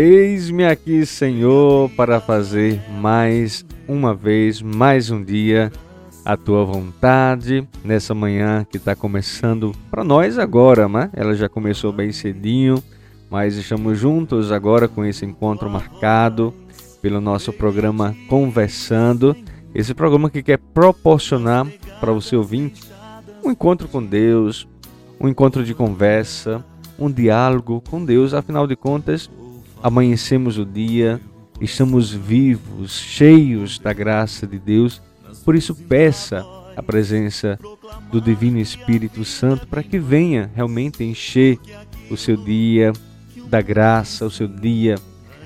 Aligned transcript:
Eis-me 0.00 0.64
aqui, 0.64 1.04
Senhor, 1.04 1.90
para 1.96 2.20
fazer 2.20 2.80
mais 3.00 3.66
uma 3.88 4.14
vez, 4.14 4.62
mais 4.62 5.10
um 5.10 5.24
dia, 5.24 5.72
a 6.24 6.36
tua 6.36 6.64
vontade 6.64 7.66
nessa 7.82 8.14
manhã 8.14 8.64
que 8.70 8.76
está 8.76 8.94
começando 8.94 9.72
para 9.90 10.04
nós 10.04 10.38
agora, 10.38 10.88
né? 10.88 11.10
Ela 11.12 11.34
já 11.34 11.48
começou 11.48 11.92
bem 11.92 12.12
cedinho, 12.12 12.80
mas 13.28 13.56
estamos 13.56 13.98
juntos 13.98 14.52
agora 14.52 14.86
com 14.86 15.04
esse 15.04 15.26
encontro 15.26 15.68
marcado 15.68 16.54
pelo 17.02 17.20
nosso 17.20 17.52
programa 17.52 18.14
Conversando. 18.28 19.34
Esse 19.74 19.94
programa 19.94 20.30
que 20.30 20.44
quer 20.44 20.58
proporcionar 20.58 21.66
para 21.98 22.12
o 22.12 22.22
seu 22.22 22.38
ouvinte 22.38 22.84
um 23.44 23.50
encontro 23.50 23.88
com 23.88 24.00
Deus, 24.00 24.68
um 25.18 25.26
encontro 25.26 25.64
de 25.64 25.74
conversa, 25.74 26.64
um 26.96 27.10
diálogo 27.10 27.82
com 27.90 28.04
Deus. 28.04 28.32
Afinal 28.32 28.64
de 28.64 28.76
contas, 28.76 29.28
amanhecemos 29.82 30.58
o 30.58 30.64
dia, 30.64 31.20
estamos 31.60 32.12
vivos, 32.12 32.92
cheios 32.92 33.78
da 33.78 33.92
graça 33.92 34.46
de 34.46 34.58
Deus. 34.58 35.02
Por 35.44 35.54
isso, 35.54 35.74
peça 35.74 36.44
a 36.76 36.82
presença 36.82 37.58
do 38.10 38.20
Divino 38.20 38.58
Espírito 38.58 39.24
Santo 39.24 39.66
para 39.66 39.82
que 39.82 39.98
venha 39.98 40.50
realmente 40.54 41.02
encher 41.02 41.58
o 42.10 42.16
seu 42.16 42.36
dia 42.36 42.92
da 43.48 43.60
graça, 43.60 44.26
o 44.26 44.30
seu 44.30 44.46
dia 44.46 44.96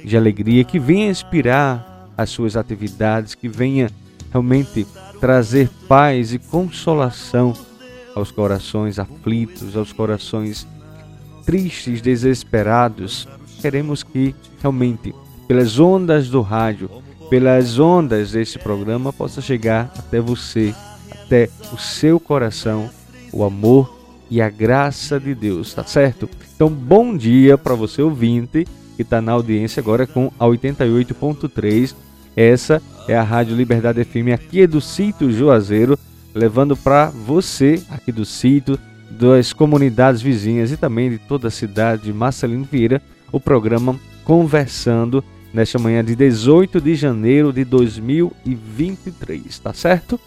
de 0.05 0.17
alegria, 0.17 0.65
que 0.65 0.79
venha 0.79 1.11
inspirar 1.11 2.11
as 2.17 2.31
suas 2.31 2.57
atividades, 2.57 3.35
que 3.35 3.49
venha 3.49 3.91
realmente 4.31 4.87
trazer 5.21 5.71
paz 5.89 6.33
e 6.33 6.39
consolação 6.39 7.55
aos 8.15 8.31
corações 8.31 8.99
aflitos, 8.99 9.77
aos 9.77 9.93
corações 9.93 10.67
tristes, 11.45 12.01
desesperados, 12.01 13.27
queremos 13.63 14.03
que 14.03 14.35
realmente, 14.61 15.15
pelas 15.47 15.79
ondas 15.79 16.29
do 16.29 16.43
rádio, 16.43 16.91
pelas 17.31 17.79
ondas 17.79 18.33
desse 18.33 18.59
programa, 18.59 19.13
possa 19.13 19.41
chegar 19.41 19.93
até 19.97 20.21
você, 20.21 20.75
até 21.11 21.49
o 21.73 21.79
seu 21.79 22.19
coração, 22.19 22.91
o 23.33 23.45
amor 23.45 24.03
e 24.29 24.43
a 24.43 24.51
graça 24.51 25.21
de 25.21 25.35
Deus, 25.35 25.73
tá 25.73 25.85
certo? 25.85 26.29
Então, 26.55 26.69
bom 26.69 27.17
dia 27.17 27.57
para 27.57 27.75
você 27.75 28.03
ouvinte 28.03 28.67
que 28.97 29.03
está 29.03 29.23
na 29.23 29.33
audiência 29.33 29.81
agora 29.81 30.07
com 30.07 30.31
a 30.39 30.45
88.3. 30.45 31.95
Essa 32.37 32.83
é 33.07 33.17
a 33.17 33.23
Rádio 33.23 33.57
Liberdade 33.57 34.05
FM 34.05 34.33
aqui 34.35 34.63
é 34.63 34.67
do 34.67 34.81
sítio 34.81 35.31
Juazeiro, 35.31 35.99
levando 36.35 36.77
para 36.77 37.07
você 37.11 37.83
aqui 37.91 38.11
do 38.11 38.25
sítio 38.25 38.79
das 39.11 39.53
comunidades 39.53 40.21
vizinhas 40.23 40.73
e 40.73 40.77
também 40.77 41.11
de 41.11 41.19
toda 41.19 41.49
a 41.49 41.51
cidade 41.51 42.05
de 42.05 42.13
Marcelino 42.13 42.67
Vieira, 42.71 43.01
o 43.33 43.41
programa 43.41 43.99
Conversando 44.25 45.25
nesta 45.53 45.79
manhã 45.79 46.05
de 46.05 46.15
18 46.15 46.81
de 46.81 46.95
janeiro 46.95 47.53
de 47.53 47.65
2023, 47.65 49.59
tá 49.59 49.75
certo? 49.75 50.21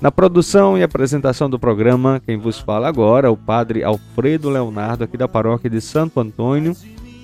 Na 0.00 0.10
produção 0.10 0.78
e 0.78 0.82
apresentação 0.82 1.50
do 1.50 1.58
programa, 1.58 2.22
quem 2.24 2.38
vos 2.38 2.58
fala 2.58 2.88
agora 2.88 3.28
é 3.28 3.30
o 3.30 3.36
Padre 3.36 3.84
Alfredo 3.84 4.48
Leonardo, 4.48 5.04
aqui 5.04 5.16
da 5.16 5.28
paróquia 5.28 5.68
de 5.68 5.80
Santo 5.80 6.20
Antônio, 6.20 6.74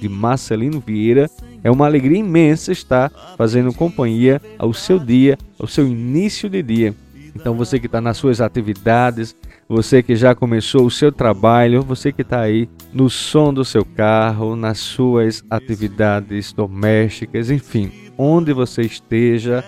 de 0.01 0.09
Marcelino 0.09 0.83
Vieira. 0.85 1.31
É 1.65 1.71
uma 1.71 1.87
alegria 1.87 2.19
imensa 2.19 2.71
estar 2.73 3.11
fazendo 3.37 3.73
companhia 3.73 4.43
ao 4.59 4.75
seu 4.75 4.99
dia, 4.99 5.39
ao 5.59 5.67
seu 5.67 5.87
início 5.87 6.51
de 6.51 6.63
dia. 6.63 6.95
Então 7.35 7.55
você 7.55 7.81
que 7.81 7.87
está 7.87 8.01
nas 8.01 8.19
suas 8.19 8.41
atividades, 8.41 9.35
você 9.69 10.03
que 10.03 10.15
já 10.15 10.35
começou 10.35 10.87
o 10.87 10.91
seu 10.91 11.11
trabalho, 11.11 11.83
você 11.83 12.13
que 12.13 12.23
está 12.23 12.41
aí 12.41 12.69
no 12.93 13.11
som 13.11 13.53
do 13.53 13.65
seu 13.65 13.85
carro, 13.85 14.55
nas 14.55 14.79
suas 14.79 15.45
atividades 15.51 16.53
domésticas, 16.53 17.51
enfim, 17.51 17.91
onde 18.17 18.53
você 18.53 18.83
esteja 18.83 19.65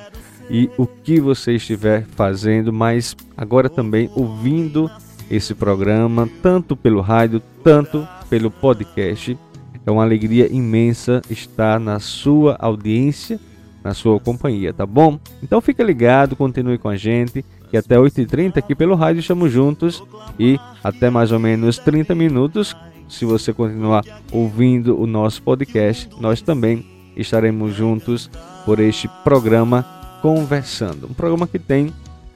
e 0.50 0.70
o 0.78 0.86
que 0.86 1.20
você 1.20 1.54
estiver 1.54 2.06
fazendo, 2.16 2.72
mas 2.72 3.16
agora 3.36 3.68
também 3.68 4.10
ouvindo 4.14 4.90
esse 5.30 5.54
programa, 5.54 6.28
tanto 6.42 6.76
pelo 6.76 7.00
rádio, 7.00 7.42
tanto 7.62 8.06
pelo 8.30 8.50
podcast. 8.50 9.36
É 9.84 9.90
uma 9.90 10.02
alegria 10.02 10.50
imensa 10.50 11.20
estar 11.28 11.78
na 11.78 11.98
sua 11.98 12.56
audiência, 12.58 13.38
na 13.82 13.94
sua 13.94 14.18
companhia, 14.18 14.72
tá 14.72 14.84
bom? 14.84 15.18
Então 15.42 15.60
fica 15.60 15.82
ligado, 15.82 16.36
continue 16.36 16.78
com 16.78 16.88
a 16.88 16.96
gente 16.96 17.44
e 17.72 17.76
até 17.76 17.96
8h30 17.96 18.56
aqui 18.58 18.74
pelo 18.74 18.94
rádio 18.94 19.20
estamos 19.20 19.52
juntos 19.52 20.02
e 20.38 20.58
até 20.82 21.10
mais 21.10 21.32
ou 21.32 21.38
menos 21.38 21.78
30 21.78 22.14
minutos. 22.14 22.76
Se 23.08 23.24
você 23.24 23.52
continuar 23.52 24.04
ouvindo 24.30 25.00
o 25.00 25.06
nosso 25.06 25.42
podcast, 25.42 26.08
nós 26.20 26.42
também 26.42 26.84
estaremos 27.16 27.74
juntos 27.74 28.30
por 28.64 28.78
este 28.80 29.08
programa 29.24 29.84
Conversando. 30.20 31.06
Um 31.08 31.14
programa 31.14 31.46
que 31.46 31.58
tem 31.58 31.92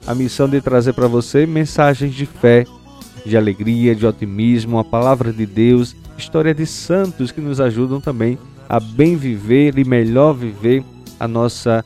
a 0.06 0.14
missão 0.14 0.48
de 0.48 0.60
trazer 0.60 0.92
para 0.92 1.06
você 1.06 1.46
mensagens 1.46 2.14
de 2.14 2.26
fé, 2.26 2.64
de 3.26 3.36
alegria, 3.36 3.94
de 3.94 4.06
otimismo, 4.06 4.78
a 4.78 4.84
palavra 4.84 5.32
de 5.32 5.44
Deus, 5.44 5.94
história 6.16 6.54
de 6.54 6.64
santos 6.66 7.30
que 7.30 7.40
nos 7.40 7.60
ajudam 7.60 8.00
também 8.00 8.38
a 8.68 8.80
bem 8.80 9.16
viver 9.16 9.78
e 9.78 9.84
melhor 9.84 10.32
viver 10.32 10.82
a 11.22 11.28
nossa 11.28 11.84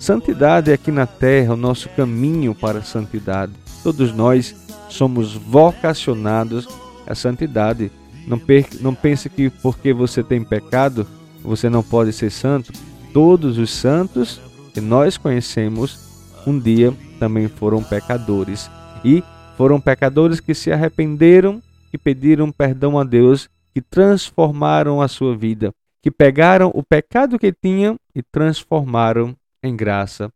Santidade 0.00 0.72
aqui 0.72 0.90
na 0.90 1.06
terra, 1.06 1.52
o 1.52 1.58
nosso 1.58 1.86
caminho 1.90 2.54
para 2.54 2.78
a 2.78 2.82
santidade. 2.82 3.52
Todos 3.82 4.14
nós 4.14 4.56
somos 4.88 5.34
vocacionados 5.34 6.66
à 7.06 7.14
santidade. 7.14 7.92
Não, 8.26 8.40
não 8.80 8.94
pense 8.94 9.28
que 9.28 9.50
porque 9.50 9.92
você 9.92 10.22
tem 10.22 10.42
pecado, 10.42 11.06
você 11.42 11.68
não 11.68 11.82
pode 11.82 12.14
ser 12.14 12.30
santo. 12.30 12.72
Todos 13.12 13.58
os 13.58 13.70
santos 13.70 14.40
que 14.72 14.80
nós 14.80 15.18
conhecemos, 15.18 15.98
um 16.46 16.58
dia 16.58 16.94
também 17.18 17.46
foram 17.46 17.82
pecadores. 17.82 18.70
E 19.04 19.22
foram 19.58 19.78
pecadores 19.78 20.40
que 20.40 20.54
se 20.54 20.72
arrependeram, 20.72 21.62
que 21.90 21.98
pediram 21.98 22.50
perdão 22.50 22.98
a 22.98 23.04
Deus, 23.04 23.50
que 23.74 23.82
transformaram 23.82 25.02
a 25.02 25.08
sua 25.08 25.36
vida, 25.36 25.74
que 26.02 26.10
pegaram 26.10 26.70
o 26.74 26.82
pecado 26.82 27.38
que 27.38 27.52
tinham 27.52 27.98
e 28.14 28.22
transformaram 28.22 29.36
em 29.62 29.76
graça 29.76 30.32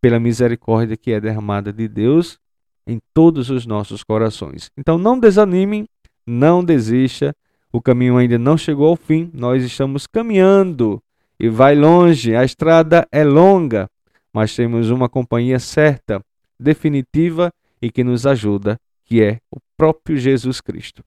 pela 0.00 0.20
misericórdia 0.20 0.96
que 0.96 1.12
é 1.12 1.20
derramada 1.20 1.72
de 1.72 1.88
Deus 1.88 2.38
em 2.86 2.98
todos 3.12 3.50
os 3.50 3.66
nossos 3.66 4.02
corações. 4.02 4.70
Então 4.76 4.96
não 4.96 5.18
desanimem, 5.18 5.86
não 6.26 6.64
desista, 6.64 7.34
o 7.72 7.80
caminho 7.80 8.16
ainda 8.16 8.38
não 8.38 8.56
chegou 8.56 8.88
ao 8.88 8.96
fim, 8.96 9.30
nós 9.32 9.62
estamos 9.64 10.06
caminhando 10.06 11.02
e 11.38 11.48
vai 11.48 11.74
longe, 11.74 12.34
a 12.34 12.44
estrada 12.44 13.06
é 13.10 13.24
longa, 13.24 13.88
mas 14.32 14.54
temos 14.54 14.90
uma 14.90 15.08
companhia 15.08 15.58
certa, 15.58 16.20
definitiva 16.58 17.52
e 17.80 17.90
que 17.90 18.04
nos 18.04 18.26
ajuda, 18.26 18.78
que 19.04 19.22
é 19.22 19.38
o 19.50 19.58
próprio 19.76 20.16
Jesus 20.16 20.60
Cristo. 20.60 21.02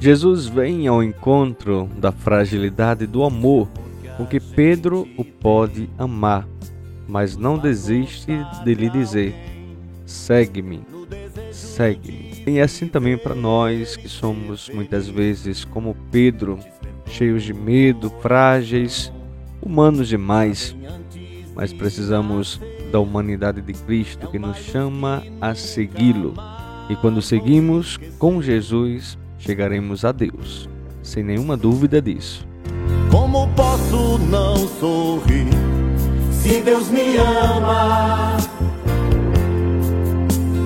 Jesus 0.00 0.46
vem 0.46 0.88
ao 0.88 1.02
encontro 1.02 1.86
da 1.98 2.10
fragilidade 2.10 3.06
do 3.06 3.22
amor 3.22 3.68
com 4.16 4.24
que 4.24 4.40
Pedro 4.40 5.06
o 5.14 5.22
pode 5.22 5.90
amar, 5.98 6.48
mas 7.06 7.36
não 7.36 7.58
desiste 7.58 8.32
de 8.64 8.74
lhe 8.74 8.88
dizer: 8.88 9.34
segue-me, 10.06 10.80
segue-me. 11.52 12.42
E 12.46 12.60
assim 12.60 12.88
também 12.88 13.18
para 13.18 13.34
nós 13.34 13.94
que 13.94 14.08
somos 14.08 14.70
muitas 14.70 15.06
vezes 15.06 15.66
como 15.66 15.94
Pedro, 16.10 16.58
cheios 17.06 17.42
de 17.42 17.52
medo, 17.52 18.08
frágeis, 18.22 19.12
humanos 19.60 20.08
demais, 20.08 20.74
mas 21.54 21.74
precisamos 21.74 22.58
da 22.90 22.98
humanidade 22.98 23.60
de 23.60 23.74
Cristo 23.74 24.30
que 24.30 24.38
nos 24.38 24.56
chama 24.56 25.22
a 25.42 25.54
segui-lo. 25.54 26.34
E 26.88 26.96
quando 26.96 27.20
seguimos 27.20 27.98
com 28.18 28.40
Jesus, 28.40 29.18
chegaremos 29.40 30.04
a 30.04 30.12
Deus, 30.12 30.68
sem 31.02 31.24
nenhuma 31.24 31.56
dúvida 31.56 32.00
disso. 32.00 32.46
Como 33.10 33.48
posso 33.54 34.18
não 34.18 34.56
sorrir 34.56 35.48
se 36.30 36.60
Deus 36.60 36.88
me 36.90 37.16
ama? 37.16 38.36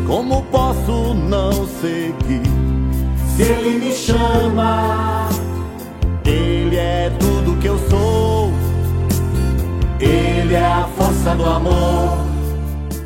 Como 0.06 0.42
posso 0.44 1.14
não 1.14 1.52
seguir 1.66 2.42
se 3.34 3.42
Ele 3.42 3.78
me 3.78 3.92
chama? 3.92 5.28
Ele 6.24 6.76
é 6.76 7.10
tudo 7.18 7.58
que 7.60 7.68
eu 7.68 7.78
sou, 7.88 8.52
Ele 9.98 10.54
é 10.54 10.64
a 10.64 10.84
força 10.88 11.34
do 11.34 11.44
amor. 11.44 12.18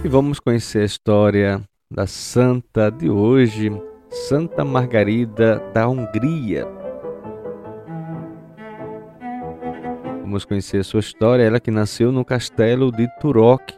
E 0.04 0.08
vamos 0.08 0.40
conhecer 0.40 0.80
a 0.80 0.84
história 0.84 1.60
da 1.90 2.06
santa 2.06 2.90
de 2.90 3.08
hoje, 3.08 3.70
Santa 4.10 4.64
Margarida 4.64 5.62
da 5.74 5.86
Hungria. 5.86 6.66
Vamos 10.22 10.46
conhecer 10.46 10.78
a 10.78 10.84
sua 10.84 11.00
história. 11.00 11.42
Ela 11.42 11.60
que 11.60 11.70
nasceu 11.70 12.10
no 12.10 12.24
castelo 12.24 12.90
de 12.90 13.06
Turok 13.20 13.74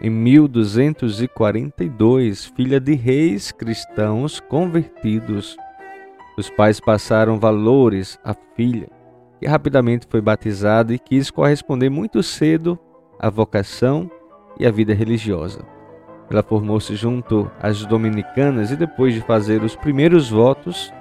em 0.00 0.10
1242, 0.10 2.46
filha 2.56 2.80
de 2.80 2.94
reis 2.94 3.52
cristãos 3.52 4.40
convertidos. 4.40 5.56
Os 6.36 6.50
pais 6.50 6.80
passaram 6.80 7.38
valores 7.38 8.18
à 8.24 8.34
filha, 8.56 8.88
que 9.40 9.46
rapidamente 9.46 10.08
foi 10.08 10.20
batizada 10.20 10.92
e 10.92 10.98
quis 10.98 11.30
corresponder 11.30 11.88
muito 11.88 12.20
cedo 12.22 12.76
à 13.18 13.30
vocação 13.30 14.10
e 14.58 14.66
à 14.66 14.70
vida 14.70 14.92
religiosa. 14.92 15.77
Ela 16.30 16.42
formou-se 16.42 16.94
junto 16.94 17.50
às 17.60 17.86
dominicanas 17.86 18.70
e 18.70 18.76
depois 18.76 19.14
de 19.14 19.20
fazer 19.20 19.62
os 19.62 19.74
primeiros 19.74 20.28
votos, 20.30 20.92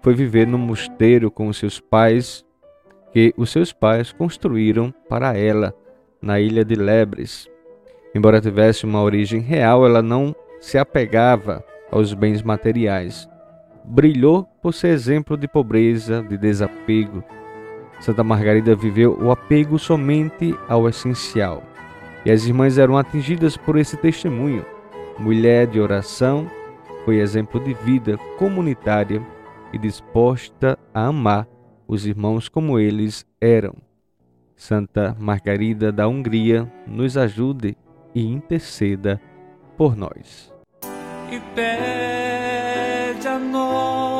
foi 0.00 0.14
viver 0.14 0.46
no 0.46 0.58
mosteiro 0.58 1.30
com 1.30 1.48
os 1.48 1.56
seus 1.56 1.80
pais, 1.80 2.44
que 3.12 3.34
os 3.36 3.50
seus 3.50 3.72
pais 3.72 4.12
construíram 4.12 4.94
para 5.08 5.36
ela 5.36 5.74
na 6.22 6.38
ilha 6.38 6.64
de 6.64 6.76
Lebres. 6.76 7.48
Embora 8.14 8.40
tivesse 8.40 8.84
uma 8.84 9.02
origem 9.02 9.40
real, 9.40 9.84
ela 9.84 10.00
não 10.00 10.34
se 10.60 10.78
apegava 10.78 11.64
aos 11.90 12.14
bens 12.14 12.42
materiais. 12.42 13.28
Brilhou 13.84 14.44
por 14.62 14.72
ser 14.72 14.88
exemplo 14.88 15.36
de 15.36 15.48
pobreza, 15.48 16.22
de 16.22 16.36
desapego. 16.36 17.24
Santa 17.98 18.22
Margarida 18.22 18.76
viveu 18.76 19.18
o 19.20 19.32
apego 19.32 19.78
somente 19.78 20.56
ao 20.68 20.88
essencial. 20.88 21.62
E 22.24 22.30
as 22.30 22.44
irmãs 22.44 22.78
eram 22.78 22.96
atingidas 22.96 23.56
por 23.56 23.76
esse 23.76 23.96
testemunho 23.96 24.64
mulher 25.18 25.66
de 25.66 25.80
oração, 25.80 26.50
foi 27.04 27.16
exemplo 27.18 27.60
de 27.60 27.74
vida 27.74 28.18
comunitária 28.38 29.22
e 29.72 29.78
disposta 29.78 30.78
a 30.92 31.06
amar 31.06 31.46
os 31.86 32.06
irmãos 32.06 32.48
como 32.48 32.78
eles 32.78 33.24
eram. 33.40 33.74
Santa 34.56 35.14
Margarida 35.18 35.92
da 35.92 36.08
Hungria 36.08 36.70
nos 36.86 37.16
ajude 37.16 37.76
e 38.14 38.24
interceda 38.24 39.20
por 39.76 39.94
nós. 39.96 40.52
E 41.30 41.38
pede 41.54 43.28
a 43.28 43.38
nós 43.38 44.15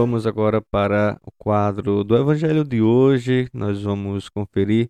vamos 0.00 0.26
agora 0.26 0.62
para 0.62 1.20
o 1.22 1.30
quadro 1.30 2.02
do 2.02 2.16
Evangelho 2.16 2.64
de 2.64 2.80
hoje. 2.80 3.50
Nós 3.52 3.82
vamos 3.82 4.30
conferir 4.30 4.88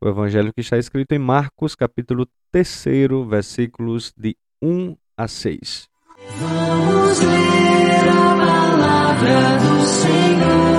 o 0.00 0.08
Evangelho 0.08 0.50
que 0.50 0.62
está 0.62 0.78
escrito 0.78 1.12
em 1.12 1.18
Marcos, 1.18 1.74
capítulo 1.74 2.26
3, 2.50 2.86
versículos 3.28 4.14
de 4.16 4.34
1 4.62 4.96
a 5.14 5.28
6. 5.28 5.90
Vamos 6.38 7.20
ler 7.20 8.08
a 8.08 8.34
palavra 8.34 9.58
do 9.58 9.84
Senhor 9.84 10.69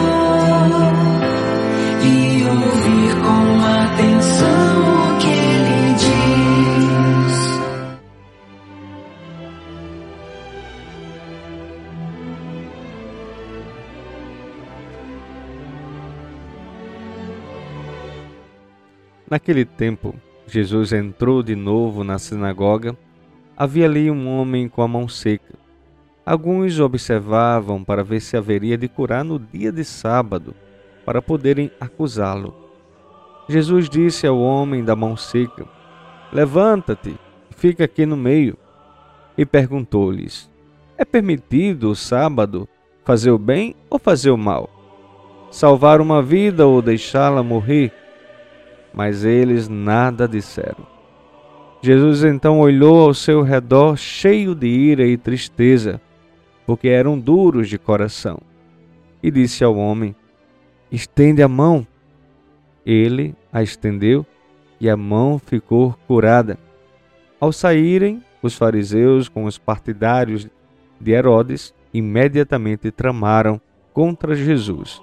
Naquele 19.31 19.63
tempo, 19.63 20.13
Jesus 20.45 20.91
entrou 20.91 21.41
de 21.41 21.55
novo 21.55 22.03
na 22.03 22.19
sinagoga. 22.19 22.97
Havia 23.55 23.85
ali 23.85 24.11
um 24.11 24.27
homem 24.27 24.67
com 24.67 24.81
a 24.81 24.87
mão 24.89 25.07
seca. 25.07 25.53
Alguns 26.25 26.77
observavam 26.81 27.81
para 27.81 28.03
ver 28.03 28.19
se 28.19 28.35
haveria 28.35 28.77
de 28.77 28.89
curar 28.89 29.23
no 29.23 29.39
dia 29.39 29.71
de 29.71 29.85
sábado, 29.85 30.53
para 31.05 31.21
poderem 31.21 31.71
acusá-lo. 31.79 32.53
Jesus 33.47 33.89
disse 33.89 34.27
ao 34.27 34.37
homem 34.37 34.83
da 34.83 34.97
mão 34.97 35.15
seca: 35.15 35.65
Levanta-te, 36.33 37.15
fica 37.51 37.85
aqui 37.85 38.05
no 38.05 38.17
meio. 38.17 38.57
E 39.37 39.45
perguntou-lhes: 39.45 40.51
É 40.97 41.05
permitido 41.05 41.91
o 41.91 41.95
sábado 41.95 42.67
fazer 43.05 43.31
o 43.31 43.37
bem 43.37 43.77
ou 43.89 43.97
fazer 43.97 44.31
o 44.31 44.37
mal? 44.37 44.69
Salvar 45.49 46.01
uma 46.01 46.21
vida 46.21 46.67
ou 46.67 46.81
deixá-la 46.81 47.41
morrer? 47.41 48.00
Mas 48.93 49.23
eles 49.23 49.69
nada 49.69 50.27
disseram. 50.27 50.85
Jesus 51.81 52.23
então 52.23 52.59
olhou 52.59 53.07
ao 53.07 53.13
seu 53.13 53.41
redor, 53.41 53.97
cheio 53.97 54.53
de 54.53 54.67
ira 54.67 55.05
e 55.05 55.17
tristeza, 55.17 55.99
porque 56.65 56.87
eram 56.87 57.19
duros 57.19 57.67
de 57.69 57.79
coração, 57.79 58.39
e 59.23 59.31
disse 59.31 59.63
ao 59.63 59.75
homem: 59.75 60.15
Estende 60.91 61.41
a 61.41 61.47
mão. 61.47 61.85
Ele 62.85 63.35
a 63.51 63.63
estendeu 63.63 64.25
e 64.79 64.89
a 64.89 64.97
mão 64.97 65.39
ficou 65.39 65.95
curada. 66.07 66.57
Ao 67.39 67.51
saírem, 67.51 68.23
os 68.41 68.55
fariseus 68.55 69.29
com 69.29 69.45
os 69.45 69.57
partidários 69.57 70.47
de 70.99 71.11
Herodes 71.11 71.73
imediatamente 71.93 72.91
tramaram 72.91 73.59
contra 73.93 74.35
Jesus, 74.35 75.01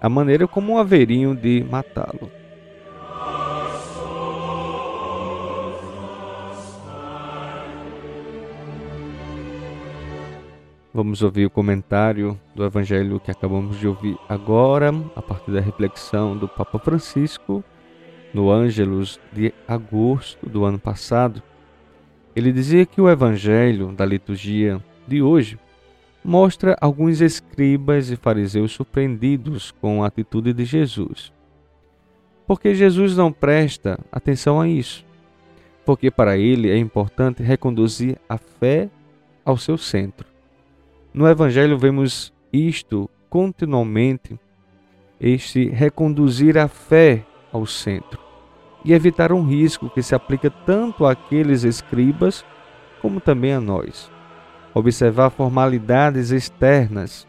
a 0.00 0.08
maneira 0.08 0.46
como 0.46 0.78
haveriam 0.78 1.34
de 1.34 1.64
matá-lo. 1.70 2.30
Vamos 10.96 11.20
ouvir 11.20 11.44
o 11.44 11.50
comentário 11.50 12.40
do 12.54 12.64
evangelho 12.64 13.20
que 13.20 13.30
acabamos 13.30 13.78
de 13.78 13.86
ouvir 13.86 14.16
agora, 14.26 14.88
a 15.14 15.20
partir 15.20 15.50
da 15.50 15.60
reflexão 15.60 16.34
do 16.34 16.48
Papa 16.48 16.78
Francisco 16.78 17.62
no 18.32 18.50
Ângelus 18.50 19.20
de 19.30 19.52
agosto 19.68 20.48
do 20.48 20.64
ano 20.64 20.78
passado. 20.78 21.42
Ele 22.34 22.50
dizia 22.50 22.86
que 22.86 22.98
o 22.98 23.10
evangelho 23.10 23.92
da 23.92 24.06
liturgia 24.06 24.82
de 25.06 25.20
hoje 25.20 25.58
mostra 26.24 26.74
alguns 26.80 27.20
escribas 27.20 28.10
e 28.10 28.16
fariseus 28.16 28.72
surpreendidos 28.72 29.72
com 29.72 30.02
a 30.02 30.06
atitude 30.06 30.54
de 30.54 30.64
Jesus. 30.64 31.30
Porque 32.46 32.74
Jesus 32.74 33.14
não 33.14 33.30
presta 33.30 34.00
atenção 34.10 34.58
a 34.58 34.66
isso. 34.66 35.04
Porque 35.84 36.10
para 36.10 36.38
ele 36.38 36.70
é 36.70 36.78
importante 36.78 37.42
reconduzir 37.42 38.16
a 38.26 38.38
fé 38.38 38.88
ao 39.44 39.58
seu 39.58 39.76
centro. 39.76 40.35
No 41.16 41.26
Evangelho 41.26 41.78
vemos 41.78 42.30
isto 42.52 43.08
continuamente, 43.30 44.38
este 45.18 45.66
reconduzir 45.66 46.58
a 46.58 46.68
fé 46.68 47.24
ao 47.50 47.64
centro 47.64 48.20
e 48.84 48.92
evitar 48.92 49.32
um 49.32 49.42
risco 49.42 49.88
que 49.88 50.02
se 50.02 50.14
aplica 50.14 50.50
tanto 50.50 51.06
àqueles 51.06 51.64
escribas 51.64 52.44
como 53.00 53.18
também 53.18 53.54
a 53.54 53.60
nós. 53.62 54.12
Observar 54.74 55.30
formalidades 55.30 56.32
externas, 56.32 57.26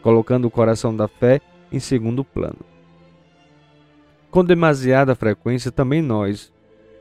colocando 0.00 0.46
o 0.46 0.50
coração 0.50 0.96
da 0.96 1.06
fé 1.06 1.42
em 1.70 1.78
segundo 1.78 2.24
plano. 2.24 2.64
Com 4.30 4.42
demasiada 4.42 5.14
frequência, 5.14 5.70
também 5.70 6.00
nós 6.00 6.50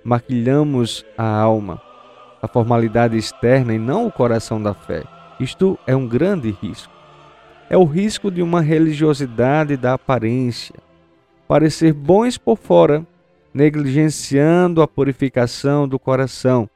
maquilhamos 0.04 1.06
a 1.18 1.26
alma, 1.26 1.82
a 2.42 2.50
formalidade 2.50 3.16
externa 3.16 3.74
e 3.74 3.80
não 3.80 4.06
o 4.06 4.12
coração 4.12 4.62
da 4.62 4.74
fé 4.74 5.06
isto 5.40 5.78
é 5.86 5.96
um 5.96 6.08
grande 6.08 6.52
risco. 6.52 6.94
É 7.70 7.78
o 7.78 7.84
risco 7.84 8.32
de 8.32 8.42
uma 8.42 8.62
religiosidade 8.62 9.76
da 9.76 9.94
aparência, 9.94 10.76
parecer 11.48 11.94
bons 11.94 12.38
por 12.38 12.58
fora, 12.58 13.06
negligenciando 13.54 14.82
a 14.82 14.88
purificação 14.88 15.88
do 15.88 16.00
coração. 16.00 16.70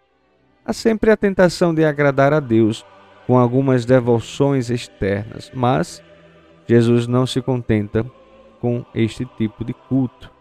Há 0.66 0.74
sempre 0.74 1.12
a 1.12 1.18
tentação 1.18 1.74
de 1.74 1.84
agradar 1.86 2.34
a 2.34 2.40
Deus 2.40 2.86
com 3.26 3.38
algumas 3.38 3.86
devoções 3.86 4.70
externas, 4.70 5.52
mas 5.54 6.04
Jesus 6.68 7.08
não 7.08 7.26
se 7.26 7.42
contenta 7.42 8.06
com 8.60 8.86
este 8.94 9.26
tipo 9.38 9.64
de 9.64 9.74
culto. 9.74 10.32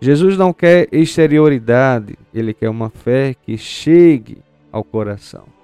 Jesus 0.00 0.36
não 0.36 0.52
quer 0.52 0.88
exterioridade, 0.92 2.18
ele 2.32 2.54
quer 2.54 2.70
uma 2.70 2.90
fé 2.90 3.34
que 3.34 3.56
chegue 3.56 4.38
ao 4.72 4.82
coração. 4.82 5.59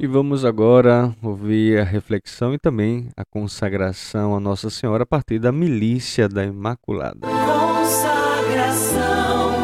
E 0.00 0.06
vamos 0.06 0.44
agora 0.44 1.12
ouvir 1.20 1.80
a 1.80 1.84
reflexão 1.84 2.54
e 2.54 2.58
também 2.58 3.08
a 3.16 3.24
consagração 3.24 4.32
a 4.32 4.38
Nossa 4.38 4.70
Senhora 4.70 5.02
a 5.02 5.06
partir 5.06 5.40
da 5.40 5.50
milícia 5.50 6.28
da 6.28 6.44
Imaculada. 6.44 7.26
Consagração 7.26 9.00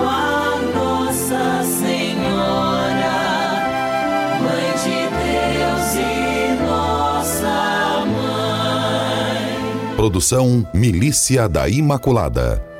a 0.02 0.58
Nossa 0.74 1.62
Senhora, 1.62 3.14
Mãe 4.42 4.72
de 4.82 5.06
Deus 5.14 5.94
e 5.94 6.60
nossa 6.64 8.04
mãe. 8.04 9.94
Produção 9.94 10.68
Milícia 10.74 11.48
da 11.48 11.68
Imaculada. 11.68 12.73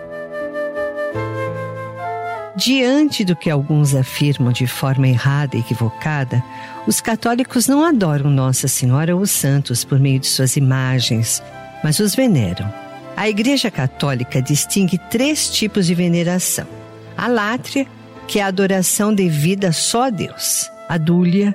Diante 2.57 3.25
do 3.25 3.35
que 3.35 3.51
alguns 3.51 3.97
afirmam 3.97 4.53
de 4.53 4.67
forma 4.67 5.09
errada 5.09 5.57
e 5.57 5.61
equivocada, 5.61 6.43
os 6.87 7.01
católicos 7.01 7.67
não 7.67 7.85
adoram 7.85 8.31
Nossa 8.31 8.69
Senhora 8.69 9.15
ou 9.17 9.23
os 9.23 9.33
santos 9.33 9.85
por 9.85 9.99
meio 9.99 10.21
de 10.21 10.29
suas 10.29 10.57
imagens, 10.57 11.43
mas 11.83 11.99
os 11.99 12.15
veneram. 12.15 12.73
A 13.17 13.29
Igreja 13.29 13.73
Católica 13.73 14.41
distingue 14.41 14.99
três 15.11 15.51
tipos 15.51 15.87
de 15.87 15.97
veneração: 15.97 16.67
a 17.17 17.27
látria, 17.27 17.89
que 18.29 18.39
é 18.39 18.43
a 18.45 18.47
adoração 18.47 19.13
devida 19.13 19.73
só 19.73 20.05
a 20.05 20.11
Deus, 20.11 20.71
a 20.89 20.97
dúlia, 20.97 21.53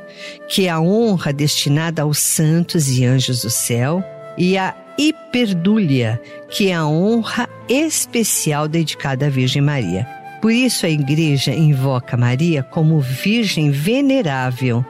que 0.50 0.68
é 0.68 0.70
a 0.70 0.82
honra 0.82 1.32
destinada 1.32 2.02
aos 2.02 2.20
santos 2.20 2.90
e 2.90 3.06
anjos 3.06 3.44
do 3.44 3.50
céu, 3.50 4.04
e 4.38 4.58
a 4.58 4.76
hiperdúlia, 4.98 6.22
que 6.50 6.70
é 6.70 6.76
a 6.76 6.86
honra 6.86 7.48
especial 7.70 8.68
dedicada 8.68 9.28
à 9.28 9.30
Virgem 9.30 9.62
Maria. 9.62 10.19
Por 10.42 10.52
isso 10.52 10.86
a 10.86 10.90
Igreja 10.90 11.54
invoca 11.54 12.16
Maria 12.16 12.64
como 12.64 13.00
Virgem 13.00 13.72
venerável 13.72 14.86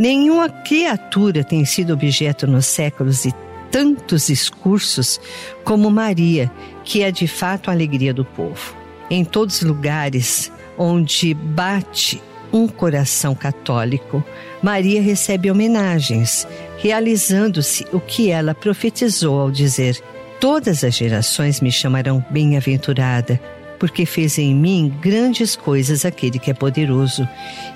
Nenhuma 0.00 0.48
criatura 0.48 1.44
tem 1.44 1.62
sido 1.66 1.92
objeto 1.92 2.46
nos 2.46 2.64
séculos 2.64 3.24
de 3.24 3.34
tantos 3.70 4.28
discursos 4.28 5.20
como 5.62 5.90
Maria, 5.90 6.50
que 6.82 7.02
é 7.02 7.10
de 7.10 7.28
fato 7.28 7.68
a 7.68 7.74
alegria 7.74 8.14
do 8.14 8.24
povo. 8.24 8.74
Em 9.10 9.26
todos 9.26 9.56
os 9.56 9.62
lugares 9.62 10.50
onde 10.78 11.34
bate 11.34 12.22
um 12.50 12.66
coração 12.66 13.34
católico, 13.34 14.24
Maria 14.62 15.02
recebe 15.02 15.50
homenagens, 15.50 16.48
realizando-se 16.78 17.86
o 17.92 18.00
que 18.00 18.30
ela 18.30 18.54
profetizou 18.54 19.38
ao 19.38 19.50
dizer: 19.50 20.02
Todas 20.40 20.82
as 20.82 20.94
gerações 20.94 21.60
me 21.60 21.70
chamarão 21.70 22.24
bem-aventurada, 22.30 23.38
porque 23.80 24.06
fez 24.06 24.38
em 24.38 24.54
mim 24.54 24.94
grandes 25.00 25.56
coisas 25.56 26.04
aquele 26.04 26.38
que 26.38 26.52
é 26.52 26.54
poderoso 26.54 27.26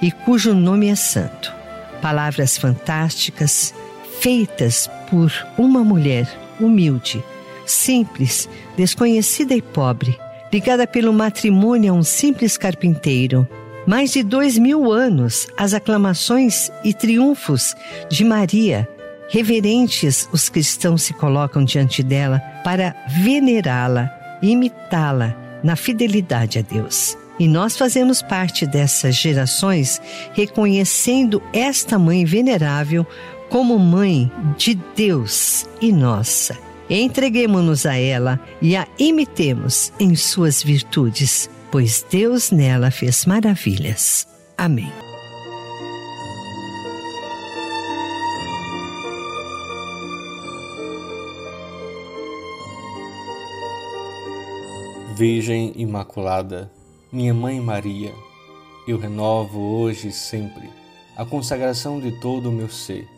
e 0.00 0.12
cujo 0.12 0.54
nome 0.54 0.88
é 0.88 0.94
santo 0.94 1.64
palavras 2.04 2.58
fantásticas 2.58 3.75
feitas 4.20 4.90
por 5.08 5.32
uma 5.56 5.82
mulher 5.82 6.28
humilde, 6.61 7.25
simples, 7.64 8.46
desconhecida 8.76 9.54
e 9.54 9.62
pobre, 9.62 10.14
ligada 10.52 10.87
pelo 10.87 11.14
matrimônio 11.14 11.94
a 11.94 11.96
um 11.96 12.02
simples 12.02 12.58
carpinteiro. 12.58 13.49
Mais 13.87 14.12
de 14.12 14.23
dois 14.23 14.58
mil 14.58 14.92
anos, 14.92 15.46
as 15.56 15.73
aclamações 15.73 16.70
e 16.84 16.92
triunfos 16.92 17.75
de 18.11 18.23
Maria, 18.23 18.87
reverentes, 19.30 20.28
os 20.30 20.50
cristãos 20.50 21.04
se 21.04 21.14
colocam 21.14 21.64
diante 21.64 22.02
dela 22.02 22.38
para 22.62 22.94
venerá-la, 23.23 24.11
imitá-la 24.42 25.43
na 25.64 25.75
fidelidade 25.75 26.59
a 26.59 26.62
Deus. 26.62 27.18
E 27.38 27.49
nós 27.49 27.76
fazemos 27.76 28.23
parte 28.23 28.64
dessas 28.64 29.16
gerações 29.16 30.00
reconhecendo 30.35 31.42
esta 31.52 31.99
mãe 31.99 32.25
venerável 32.25 33.04
como 33.49 33.78
mãe 33.78 34.30
de 34.56 34.78
Deus 34.94 35.66
e 35.80 35.90
nossa. 35.90 36.56
Entreguemos-nos 36.88 37.87
a 37.87 37.97
ela 37.97 38.38
e 38.61 38.76
a 38.76 38.87
imitemos 38.99 39.92
em 39.99 40.14
suas 40.14 40.62
virtudes, 40.62 41.50
pois 41.71 42.04
Deus 42.09 42.50
nela 42.50 42.90
fez 42.90 43.25
maravilhas. 43.25 44.28
Amém. 44.56 45.03
Virgem 55.16 55.73
Imaculada 55.76 56.68
minha 57.12 57.33
Mãe 57.33 57.61
Maria, 57.61 58.12
eu 58.85 58.99
renovo 58.99 59.61
hoje 59.61 60.09
e 60.09 60.12
sempre 60.12 60.68
a 61.16 61.25
consagração 61.25 62.00
de 62.00 62.11
todo 62.21 62.49
o 62.49 62.52
meu 62.52 62.68
ser, 62.68 63.09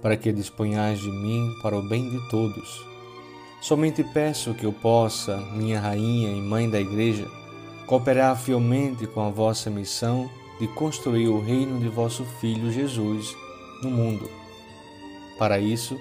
para 0.00 0.16
que 0.16 0.32
disponhais 0.32 1.00
de 1.00 1.10
mim 1.10 1.52
para 1.60 1.76
o 1.76 1.82
bem 1.88 2.08
de 2.08 2.30
todos. 2.30 2.86
Somente 3.60 4.04
peço 4.04 4.54
que 4.54 4.64
eu 4.64 4.72
possa, 4.72 5.36
minha 5.56 5.80
Rainha 5.80 6.30
e 6.30 6.40
Mãe 6.40 6.70
da 6.70 6.80
Igreja, 6.80 7.26
cooperar 7.84 8.36
fielmente 8.36 9.04
com 9.08 9.20
a 9.20 9.28
vossa 9.28 9.68
missão 9.68 10.30
de 10.60 10.68
construir 10.68 11.26
o 11.26 11.40
reino 11.40 11.80
de 11.80 11.88
vosso 11.88 12.24
Filho 12.40 12.70
Jesus 12.70 13.36
no 13.82 13.90
mundo. 13.90 14.30
Para 15.36 15.58
isso, 15.58 16.00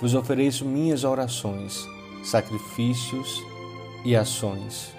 vos 0.00 0.12
ofereço 0.12 0.64
minhas 0.64 1.04
orações, 1.04 1.86
sacrifícios 2.24 3.51
e 4.04 4.16
ações 4.16 4.92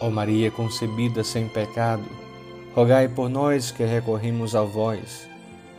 Ó 0.00 0.10
Maria 0.10 0.48
concebida 0.50 1.24
sem 1.24 1.48
pecado, 1.48 2.04
rogai 2.72 3.08
por 3.08 3.28
nós 3.28 3.72
que 3.72 3.84
recorremos 3.84 4.54
a 4.54 4.62
vós 4.62 5.28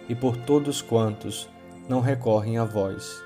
e 0.10 0.16
por 0.16 0.36
todos 0.36 0.82
quantos 0.82 1.48
não 1.88 2.02
recorrem 2.02 2.58
a 2.58 2.66
vós, 2.66 3.24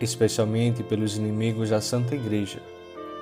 especialmente 0.00 0.82
pelos 0.82 1.16
inimigos 1.16 1.70
da 1.70 1.80
Santa 1.80 2.16
Igreja 2.16 2.60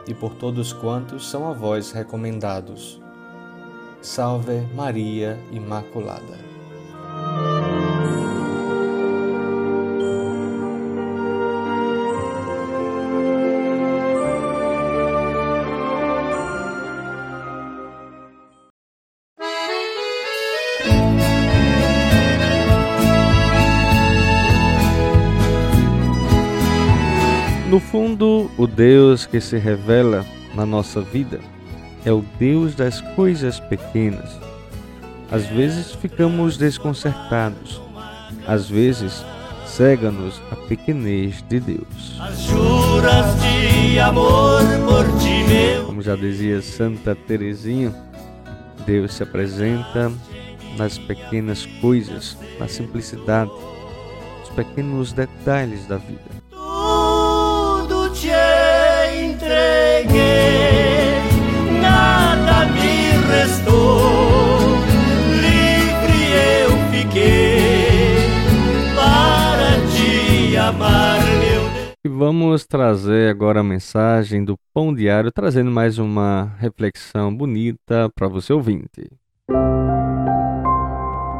e 0.06 0.14
por 0.14 0.34
todos 0.34 0.72
quantos 0.72 1.28
são 1.28 1.46
a 1.46 1.52
vós 1.52 1.92
recomendados. 1.92 3.00
Salve 4.00 4.66
Maria 4.74 5.38
Imaculada. 5.52 6.51
No 27.72 27.80
fundo, 27.80 28.50
o 28.58 28.66
Deus 28.66 29.24
que 29.24 29.40
se 29.40 29.56
revela 29.56 30.26
na 30.54 30.66
nossa 30.66 31.00
vida 31.00 31.40
é 32.04 32.12
o 32.12 32.22
Deus 32.38 32.74
das 32.74 33.00
coisas 33.00 33.58
pequenas. 33.60 34.38
Às 35.30 35.46
vezes 35.46 35.92
ficamos 35.92 36.58
desconcertados, 36.58 37.80
às 38.46 38.68
vezes 38.68 39.24
cega-nos 39.64 40.38
a 40.50 40.56
pequenez 40.68 41.42
de 41.48 41.60
Deus. 41.60 42.20
Como 45.86 46.02
já 46.02 46.14
dizia 46.14 46.60
Santa 46.60 47.14
Teresinha, 47.14 47.90
Deus 48.84 49.14
se 49.14 49.22
apresenta 49.22 50.12
nas 50.76 50.98
pequenas 50.98 51.64
coisas, 51.80 52.36
na 52.60 52.68
simplicidade, 52.68 53.50
nos 54.40 54.50
pequenos 54.50 55.14
detalhes 55.14 55.86
da 55.86 55.96
vida. 55.96 56.41
Livre 65.40 66.20
eu 66.60 66.70
fiquei 66.90 68.16
para 68.94 69.80
te 69.92 70.56
amar. 70.56 71.22
E 72.04 72.08
vamos 72.08 72.66
trazer 72.66 73.30
agora 73.30 73.60
a 73.60 73.62
mensagem 73.62 74.44
do 74.44 74.56
Pão 74.74 74.92
Diário, 74.92 75.30
trazendo 75.30 75.70
mais 75.70 75.98
uma 75.98 76.52
reflexão 76.58 77.32
bonita 77.32 78.10
para 78.12 78.26
você 78.26 78.52
ouvinte. 78.52 79.08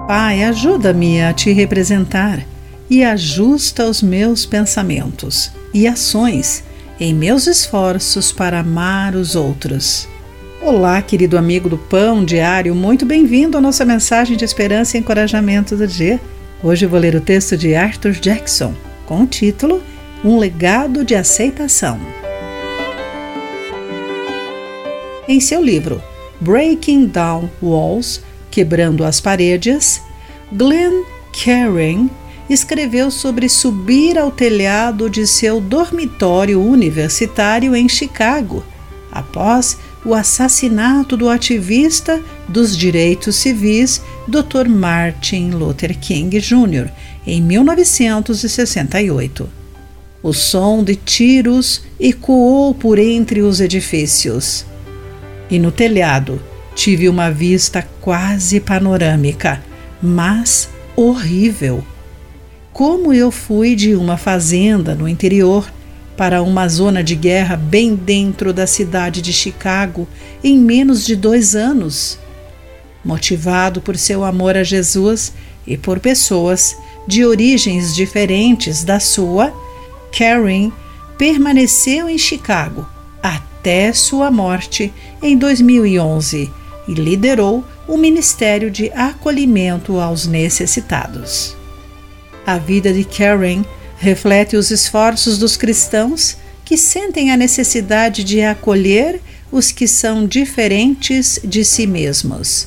Pai, 0.07 0.45
ajuda-me 0.45 1.21
a 1.21 1.33
te 1.33 1.51
representar 1.51 2.47
e 2.89 3.03
ajusta 3.03 3.89
os 3.89 4.01
meus 4.01 4.47
pensamentos 4.47 5.51
e 5.75 5.89
ações 5.89 6.62
em 7.01 7.12
meus 7.12 7.49
esforços 7.49 8.31
para 8.31 8.61
amar 8.61 9.17
os 9.17 9.35
outros. 9.35 10.09
Olá, 10.64 11.02
querido 11.02 11.37
amigo 11.37 11.69
do 11.69 11.76
Pão 11.76 12.25
Diário, 12.25 12.73
muito 12.73 13.04
bem-vindo 13.04 13.59
à 13.59 13.61
nossa 13.61 13.85
mensagem 13.85 14.37
de 14.37 14.45
esperança 14.45 14.97
e 14.97 15.00
encorajamento 15.00 15.76
do 15.76 15.88
dia. 15.88 16.21
Hoje 16.62 16.87
vou 16.87 17.00
ler 17.00 17.16
o 17.16 17.21
texto 17.21 17.57
de 17.57 17.75
Arthur 17.75 18.12
Jackson 18.12 18.73
com 19.04 19.23
o 19.23 19.26
título 19.26 19.83
Um 20.25 20.38
legado 20.38 21.04
de 21.04 21.16
aceitação. 21.16 21.99
Em 25.26 25.40
seu 25.40 25.61
livro 25.61 26.00
Breaking 26.40 27.07
Down 27.07 27.50
Walls 27.61 28.23
Quebrando 28.49 29.04
as 29.04 29.21
Paredes, 29.21 30.00
Glenn 30.52 31.02
Karen 31.45 32.09
escreveu 32.49 33.11
sobre 33.11 33.49
subir 33.49 34.16
ao 34.16 34.31
telhado 34.31 35.11
de 35.11 35.26
seu 35.26 35.61
dormitório 35.61 36.62
universitário 36.62 37.75
em 37.75 37.88
Chicago, 37.88 38.62
após 39.11 39.76
o 40.05 40.15
assassinato 40.15 41.17
do 41.17 41.29
ativista 41.29 42.21
dos 42.49 42.77
direitos 42.77 43.37
civis 43.37 44.03
Dr. 44.27 44.69
Martin 44.69 45.51
Luther 45.51 45.97
King 45.99 46.41
Jr. 46.41 46.89
em 47.27 47.41
1968. 47.41 49.49
O 50.23 50.33
som 50.33 50.85
de 50.85 50.97
tiros 50.97 51.83
ecoou 51.99 52.75
por 52.75 52.99
entre 52.99 53.43
os 53.43 53.61
edifícios. 53.61 54.65
E 55.51 55.59
no 55.59 55.73
telhado 55.73 56.41
tive 56.75 57.09
uma 57.09 57.31
vista 57.31 57.87
quase 58.01 58.61
panorâmica, 58.61 59.62
mas 60.01 60.69
horrível. 60.97 61.85
Como 62.73 63.12
eu 63.12 63.31
fui 63.31 63.77
de 63.77 63.95
uma 63.95 64.17
fazenda 64.17 64.95
no 64.95 65.07
interior 65.09 65.71
para 66.16 66.42
uma 66.42 66.68
zona 66.68 67.03
de 67.03 67.14
guerra 67.14 67.57
bem 67.57 67.94
dentro 67.94 68.53
da 68.53 68.66
cidade 68.66 69.22
de 69.22 69.33
Chicago 69.33 70.07
em 70.42 70.59
menos 70.59 71.05
de 71.05 71.16
dois 71.16 71.55
anos. 71.55 72.18
Motivado 73.05 73.81
por 73.81 73.96
seu 73.96 74.25
amor 74.25 74.57
a 74.57 74.62
Jesus 74.62 75.33
e 75.66 75.77
por 75.77 75.98
pessoas 75.98 76.77
de 77.07 77.25
origens 77.25 77.94
diferentes 77.94 78.85
da 78.85 79.01
sua, 79.01 79.53
Karen 80.16 80.70
permaneceu 81.18 82.09
em 82.09 82.18
Chicago 82.18 82.87
até 83.22 83.92
sua 83.92 84.31
morte 84.31 84.92
em 85.22 85.37
2011 85.37 86.51
e 86.88 86.94
liderou 86.94 87.64
o 87.88 87.96
Ministério 87.96 88.70
de 88.70 88.90
Acolhimento 88.92 89.98
aos 89.98 90.27
Necessitados. 90.27 91.57
A 92.46 92.59
vida 92.59 92.92
de 92.92 93.05
Karen 93.05 93.64
reflete 94.03 94.57
os 94.57 94.73
esforços 94.73 95.38
dos 95.38 95.57
cristãos 95.57 96.37
que 96.65 96.77
sentem 96.77 97.31
a 97.31 97.37
necessidade 97.37 98.25
de 98.25 98.43
acolher 98.43 99.21
os 99.53 99.71
que 99.71 99.87
são 99.87 100.27
diferentes 100.27 101.38
de 101.45 101.65
si 101.65 101.87
mesmos. 101.87 102.67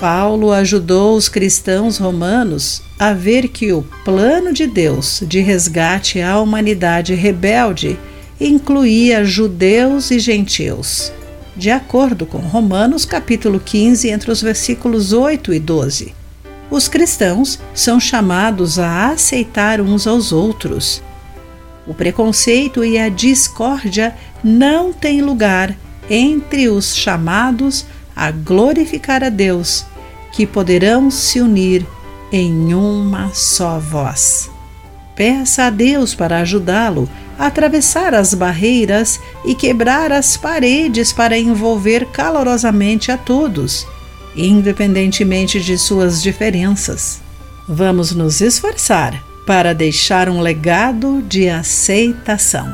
Paulo 0.00 0.50
ajudou 0.50 1.14
os 1.14 1.28
cristãos 1.28 1.98
romanos 1.98 2.80
a 2.98 3.12
ver 3.12 3.48
que 3.48 3.70
o 3.70 3.82
plano 4.02 4.50
de 4.50 4.66
Deus 4.66 5.22
de 5.26 5.40
resgate 5.40 6.22
à 6.22 6.40
humanidade 6.40 7.12
rebelde 7.12 7.98
incluía 8.40 9.24
judeus 9.24 10.10
e 10.10 10.18
gentios, 10.18 11.12
de 11.54 11.70
acordo 11.70 12.24
com 12.24 12.38
Romanos 12.38 13.04
capítulo 13.04 13.60
15, 13.60 14.08
entre 14.08 14.30
os 14.30 14.40
versículos 14.40 15.12
8 15.12 15.52
e 15.52 15.60
12. 15.60 16.25
Os 16.70 16.88
cristãos 16.88 17.58
são 17.74 18.00
chamados 18.00 18.78
a 18.78 19.10
aceitar 19.10 19.80
uns 19.80 20.06
aos 20.06 20.32
outros. 20.32 21.02
O 21.86 21.94
preconceito 21.94 22.84
e 22.84 22.98
a 22.98 23.08
discórdia 23.08 24.14
não 24.42 24.92
têm 24.92 25.22
lugar 25.22 25.76
entre 26.10 26.68
os 26.68 26.96
chamados 26.96 27.86
a 28.14 28.30
glorificar 28.30 29.22
a 29.22 29.28
Deus, 29.28 29.84
que 30.32 30.46
poderão 30.46 31.10
se 31.10 31.40
unir 31.40 31.86
em 32.32 32.74
uma 32.74 33.30
só 33.32 33.78
voz. 33.78 34.50
Peça 35.14 35.64
a 35.64 35.70
Deus 35.70 36.14
para 36.14 36.40
ajudá-lo 36.40 37.08
a 37.38 37.46
atravessar 37.46 38.14
as 38.14 38.34
barreiras 38.34 39.20
e 39.44 39.54
quebrar 39.54 40.12
as 40.12 40.36
paredes 40.36 41.12
para 41.12 41.38
envolver 41.38 42.06
calorosamente 42.06 43.12
a 43.12 43.16
todos, 43.16 43.86
independentemente 44.36 45.60
de 45.60 45.78
suas 45.78 46.22
diferenças. 46.22 47.20
Vamos 47.68 48.12
nos 48.12 48.40
esforçar 48.40 49.22
para 49.46 49.74
deixar 49.74 50.28
um 50.28 50.40
legado 50.40 51.22
de 51.22 51.48
aceitação. 51.48 52.66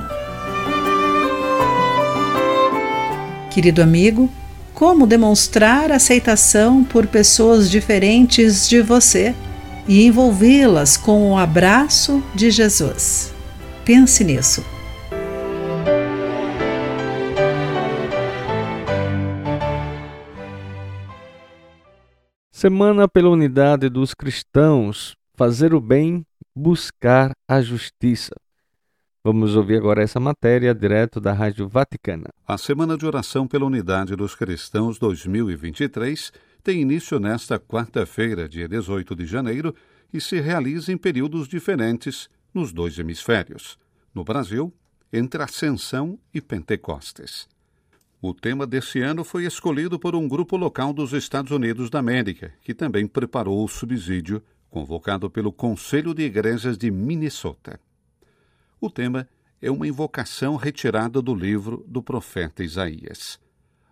Querido 3.51 3.83
amigo, 3.83 4.31
como 4.73 5.07
demonstrar 5.07 5.93
aceitação 5.93 6.83
por 6.83 7.07
pessoas 7.07 7.71
diferentes 7.71 8.69
de 8.69 8.81
você 8.81 9.35
e 9.87 10.07
envolvê-las 10.07 10.97
com 10.97 11.31
o 11.31 11.37
abraço 11.37 12.23
de 12.35 12.51
Jesus. 12.51 13.31
Pense 13.85 14.25
nisso. 14.25 14.72
Semana 22.63 23.09
pela 23.09 23.29
Unidade 23.29 23.89
dos 23.89 24.15
Cristãos, 24.15 25.17
fazer 25.35 25.75
o 25.75 25.81
bem, 25.81 26.25
buscar 26.55 27.33
a 27.49 27.61
justiça. 27.61 28.37
Vamos 29.25 29.57
ouvir 29.57 29.79
agora 29.79 30.01
essa 30.01 30.21
matéria 30.21 30.73
direto 30.73 31.21
da 31.21 31.33
Rádio 31.33 31.69
Vaticana. 31.69 32.29
A 32.47 32.57
Semana 32.57 32.97
de 32.97 33.05
Oração 33.05 33.49
pela 33.49 33.67
Unidade 33.67 34.15
dos 34.15 34.37
Cristãos 34.37 34.97
2023 34.97 36.33
tem 36.63 36.81
início 36.81 37.19
nesta 37.19 37.59
quarta-feira, 37.59 38.49
dia 38.49 38.69
18 38.69 39.17
de 39.17 39.27
janeiro, 39.27 39.75
e 40.15 40.21
se 40.21 40.41
realiza 40.41 40.93
em 40.93 40.97
períodos 40.97 41.49
diferentes 41.49 42.29
nos 42.55 42.73
dois 42.73 42.97
hemisférios. 42.97 43.77
No 44.15 44.23
Brasil, 44.23 44.73
entre 45.13 45.43
Ascensão 45.43 46.17
e 46.33 46.41
Pentecostes. 46.41 47.49
O 48.25 48.33
tema 48.33 48.69
desse 48.69 49.01
ano 49.01 49.25
foi 49.25 49.47
escolhido 49.47 49.99
por 49.99 50.15
um 50.15 50.29
grupo 50.29 50.57
local 50.57 50.93
dos 50.93 51.13
Estados 51.13 51.51
Unidos 51.51 51.91
da 51.91 51.99
América, 51.99 52.55
que 52.63 52.73
também 52.73 53.05
preparou 53.05 53.65
o 53.65 53.67
subsídio 53.67 54.41
convocado 54.71 55.29
pelo 55.29 55.53
Conselho 55.53 56.15
de 56.15 56.23
Igrejas 56.23 56.79
de 56.79 56.89
Minnesota. 56.89 57.81
O 58.81 58.89
tema 58.89 59.29
é 59.61 59.69
uma 59.73 59.89
invocação 59.89 60.55
retirada 60.55 61.21
do 61.21 61.35
livro 61.35 61.85
do 61.89 62.01
profeta 62.01 62.63
Isaías. 62.63 63.41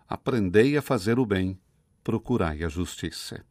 Aprendei 0.08 0.76
a 0.76 0.82
fazer 0.82 1.18
o 1.18 1.26
bem, 1.26 1.58
procurai 2.04 2.62
a 2.62 2.68
justiça. 2.68 3.44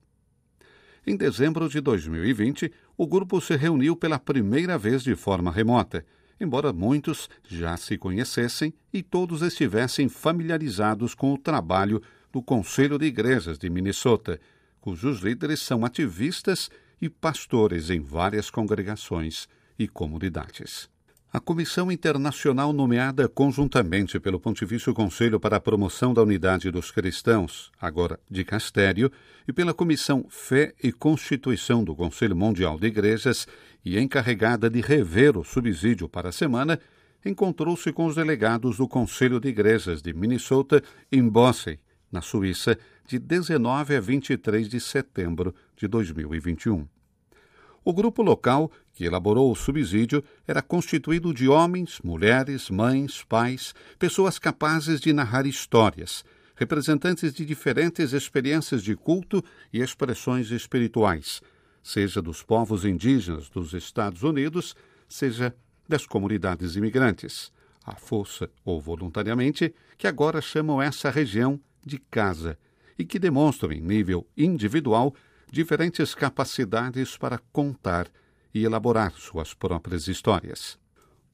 Em 1.06 1.18
dezembro 1.18 1.68
de 1.68 1.82
2020, 1.82 2.72
o 2.96 3.06
grupo 3.06 3.42
se 3.42 3.58
reuniu 3.58 3.98
pela 3.98 4.18
primeira 4.18 4.78
vez 4.78 5.04
de 5.04 5.14
forma 5.14 5.52
remota 5.52 6.06
embora 6.40 6.72
muitos 6.72 7.30
já 7.48 7.76
se 7.78 7.98
conhecessem 7.98 8.74
e 8.94 9.04
todos 9.04 9.42
estivessem 9.42 10.08
familiarizados 10.08 11.14
com 11.14 11.34
o 11.34 11.38
trabalho 11.38 12.02
do 12.32 12.42
Conselho 12.42 12.98
de 12.98 13.06
Igrejas 13.06 13.58
de 13.58 13.70
Minnesota, 13.70 14.40
cujos 14.80 15.22
líderes 15.22 15.60
são 15.60 15.84
ativistas 15.84 16.70
e 17.02 17.10
pastores 17.10 17.90
em 17.90 18.00
várias 18.00 18.50
congregações 18.50 19.48
e 19.78 19.88
comunidades. 19.88 20.90
A 21.32 21.40
comissão 21.40 21.92
internacional 21.92 22.74
nomeada 22.74 23.30
conjuntamente 23.30 24.20
pelo 24.20 24.40
Pontifício 24.40 24.96
Conselho 24.96 25.40
para 25.40 25.58
a 25.58 25.60
Promoção 25.60 26.12
da 26.12 26.24
Unidade 26.24 26.72
dos 26.72 26.90
Cristãos, 26.90 27.72
agora 27.80 28.20
de 28.28 28.44
Castério, 28.44 29.12
e 29.48 29.54
pela 29.54 29.72
Comissão 29.72 30.26
Fé 30.28 30.74
e 30.84 30.92
Constituição 30.92 31.84
do 31.84 31.96
Conselho 31.96 32.36
Mundial 32.36 32.80
de 32.80 32.88
Igrejas, 32.88 33.48
e 33.84 34.00
encarregada 34.00 34.70
de 34.70 34.82
rever 34.82 35.38
o 35.38 35.44
subsídio 35.44 36.08
para 36.08 36.30
a 36.30 36.32
semana, 36.32 36.80
encontrou-se 37.26 37.92
com 37.92 38.06
os 38.06 38.16
delegados 38.16 38.78
do 38.78 38.88
Conselho 38.88 39.40
de 39.40 39.50
Igrejas 39.50 40.02
de 40.02 40.14
Minnesota 40.14 40.82
em 41.12 41.28
Bossey, 41.28 41.80
na 42.12 42.22
Suíça, 42.22 42.78
de 43.06 43.20
19 43.20 43.96
a 43.96 44.02
23 44.02 44.70
de 44.70 44.80
setembro 44.80 45.54
de 45.76 45.88
2021. 45.88 46.88
O 47.84 47.94
grupo 47.94 48.22
local 48.22 48.72
que 48.94 49.06
elaborou 49.06 49.52
o 49.52 49.56
subsídio 49.56 50.24
era 50.48 50.62
constituído 50.62 51.34
de 51.34 51.48
homens, 51.48 52.00
mulheres, 52.04 52.70
mães, 52.70 53.24
pais, 53.24 53.74
pessoas 53.98 54.38
capazes 54.38 55.00
de 55.00 55.14
narrar 55.14 55.48
histórias, 55.48 56.24
representantes 56.56 57.34
de 57.34 57.46
diferentes 57.46 58.12
experiências 58.12 58.84
de 58.84 58.96
culto 58.96 59.44
e 59.72 59.82
expressões 59.82 60.52
espirituais, 60.52 61.42
seja 61.82 62.22
dos 62.22 62.44
povos 62.44 62.86
indígenas 62.86 63.50
dos 63.50 63.74
Estados 63.74 64.24
Unidos, 64.24 64.76
seja 65.08 65.56
das 65.88 66.06
comunidades 66.06 66.76
imigrantes, 66.76 67.52
à 67.86 67.96
força 67.96 68.50
ou 68.64 68.80
voluntariamente, 68.80 69.74
que 69.98 70.08
agora 70.08 70.42
chamam 70.42 70.82
essa 70.82 71.10
região 71.10 71.60
de 71.86 71.98
casa 71.98 72.58
e 72.98 73.06
que 73.06 73.18
demonstram, 73.18 73.72
em 73.72 73.82
nível 73.82 74.28
individual, 74.38 75.16
diferentes 75.52 76.14
capacidades 76.14 77.18
para 77.18 77.40
contar 77.52 78.08
e 78.54 78.64
elaborar 78.64 79.14
suas 79.14 79.54
próprias 79.54 80.08
histórias. 80.08 80.78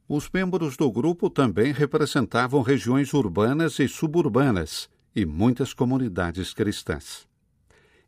Os 0.08 0.30
membros 0.32 0.78
do 0.78 0.92
grupo 0.92 1.30
também 1.30 1.72
representavam 1.72 2.62
regiões 2.62 3.14
urbanas 3.14 3.80
e 3.80 3.88
suburbanas 3.88 4.88
e 5.16 5.26
muitas 5.26 5.74
comunidades 5.74 6.54
cristãs. 6.54 7.28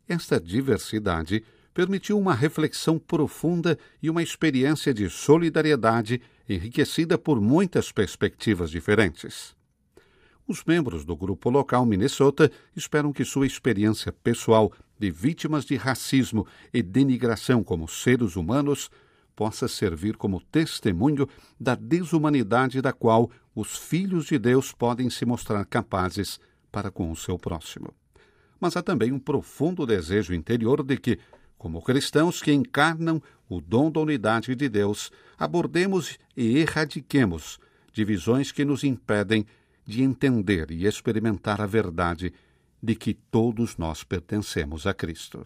Esta 0.08 0.40
diversidade 0.40 1.42
permitiu 1.78 2.18
uma 2.18 2.34
reflexão 2.34 2.98
profunda 2.98 3.78
e 4.02 4.10
uma 4.10 4.20
experiência 4.20 4.92
de 4.92 5.08
solidariedade 5.08 6.20
enriquecida 6.48 7.16
por 7.16 7.40
muitas 7.40 7.92
perspectivas 7.92 8.68
diferentes. 8.68 9.54
Os 10.44 10.64
membros 10.64 11.04
do 11.04 11.16
grupo 11.16 11.48
local 11.48 11.86
Minnesota 11.86 12.50
esperam 12.74 13.12
que 13.12 13.24
sua 13.24 13.46
experiência 13.46 14.10
pessoal 14.10 14.72
de 14.98 15.08
vítimas 15.08 15.64
de 15.64 15.76
racismo 15.76 16.48
e 16.74 16.82
denigração 16.82 17.62
como 17.62 17.86
seres 17.86 18.34
humanos 18.34 18.90
possa 19.36 19.68
servir 19.68 20.16
como 20.16 20.40
testemunho 20.40 21.28
da 21.60 21.76
desumanidade 21.76 22.82
da 22.82 22.92
qual 22.92 23.30
os 23.54 23.78
filhos 23.78 24.26
de 24.26 24.36
Deus 24.36 24.72
podem 24.72 25.08
se 25.08 25.24
mostrar 25.24 25.64
capazes 25.64 26.40
para 26.72 26.90
com 26.90 27.08
o 27.12 27.14
seu 27.14 27.38
próximo. 27.38 27.94
Mas 28.60 28.76
há 28.76 28.82
também 28.82 29.12
um 29.12 29.18
profundo 29.20 29.86
desejo 29.86 30.34
interior 30.34 30.82
de 30.82 30.96
que, 30.96 31.20
como 31.58 31.82
cristãos 31.82 32.40
que 32.40 32.52
encarnam 32.52 33.20
o 33.48 33.60
dom 33.60 33.90
da 33.90 34.00
unidade 34.00 34.54
de 34.54 34.68
Deus, 34.68 35.10
abordemos 35.36 36.16
e 36.36 36.58
erradiquemos 36.58 37.58
divisões 37.92 38.52
que 38.52 38.64
nos 38.64 38.84
impedem 38.84 39.44
de 39.84 40.02
entender 40.02 40.70
e 40.70 40.86
experimentar 40.86 41.60
a 41.60 41.66
verdade 41.66 42.32
de 42.80 42.94
que 42.94 43.12
todos 43.12 43.76
nós 43.76 44.04
pertencemos 44.04 44.86
a 44.86 44.94
Cristo. 44.94 45.44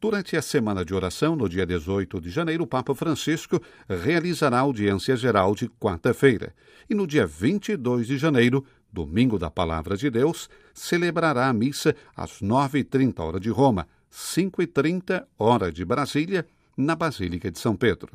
Durante 0.00 0.36
a 0.36 0.42
semana 0.42 0.84
de 0.84 0.94
oração, 0.94 1.36
no 1.36 1.48
dia 1.48 1.64
18 1.64 2.20
de 2.20 2.28
janeiro, 2.28 2.64
o 2.64 2.66
Papa 2.66 2.94
Francisco 2.94 3.62
realizará 3.88 4.58
audiência 4.58 5.16
geral 5.16 5.54
de 5.54 5.68
quarta-feira. 5.68 6.54
E 6.90 6.94
no 6.94 7.06
dia 7.06 7.24
22 7.24 8.08
de 8.08 8.18
janeiro, 8.18 8.64
domingo 8.92 9.38
da 9.38 9.48
Palavra 9.48 9.96
de 9.96 10.10
Deus, 10.10 10.50
celebrará 10.74 11.48
a 11.48 11.52
missa 11.52 11.94
às 12.16 12.40
9h30 12.40 13.20
hora 13.20 13.38
de 13.38 13.48
Roma, 13.48 13.86
5h30 14.12 15.24
hora 15.38 15.72
de 15.72 15.84
Brasília, 15.84 16.46
na 16.76 16.94
Basílica 16.94 17.50
de 17.50 17.58
São 17.58 17.74
Pedro. 17.74 18.12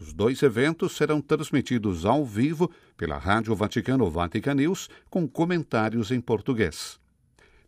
Os 0.00 0.12
dois 0.12 0.42
eventos 0.42 0.96
serão 0.96 1.20
transmitidos 1.20 2.04
ao 2.04 2.24
vivo 2.24 2.70
pela 2.96 3.18
Rádio 3.18 3.54
Vaticano 3.54 4.10
Vatican 4.10 4.54
News, 4.54 4.88
com 5.10 5.28
comentários 5.28 6.10
em 6.10 6.20
português. 6.20 6.98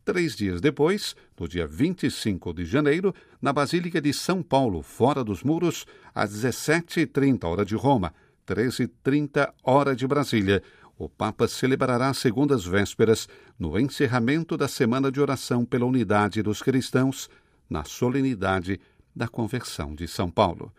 Três 0.04 0.35
dias 0.35 0.61
depois, 0.61 1.14
no 1.38 1.46
dia 1.46 1.66
25 1.66 2.54
de 2.54 2.64
janeiro, 2.64 3.14
na 3.40 3.52
Basílica 3.52 4.00
de 4.00 4.12
São 4.14 4.42
Paulo, 4.42 4.83
fora 4.83 5.22
dos 5.22 5.42
muros, 5.42 5.87
às 6.14 6.33
17h30 6.33 7.44
hora 7.44 7.64
de 7.64 7.74
Roma, 7.74 8.14
13h30 8.46 9.52
hora 9.62 9.94
de 9.94 10.07
Brasília, 10.07 10.62
o 10.98 11.09
Papa 11.09 11.46
celebrará 11.46 12.09
as 12.09 12.18
segundas 12.18 12.64
vésperas 12.64 13.28
no 13.59 13.78
encerramento 13.78 14.57
da 14.57 14.66
Semana 14.66 15.12
de 15.12 15.20
Oração 15.20 15.64
pela 15.64 15.87
Unidade 15.87 16.42
dos 16.42 16.61
Cristãos, 16.61 17.28
na 17.68 17.85
solenidade 17.85 18.81
da 19.14 19.28
Conversão 19.28 19.94
de 19.94 20.07
São 20.07 20.31
Paulo. 20.31 20.72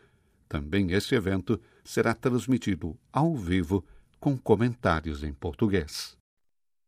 Também 0.47 0.91
este 0.91 1.15
evento 1.15 1.59
será 1.83 2.13
transmitido 2.13 2.97
ao 3.11 3.35
vivo 3.35 3.83
com 4.19 4.37
comentários 4.37 5.23
em 5.23 5.33
português. 5.33 6.17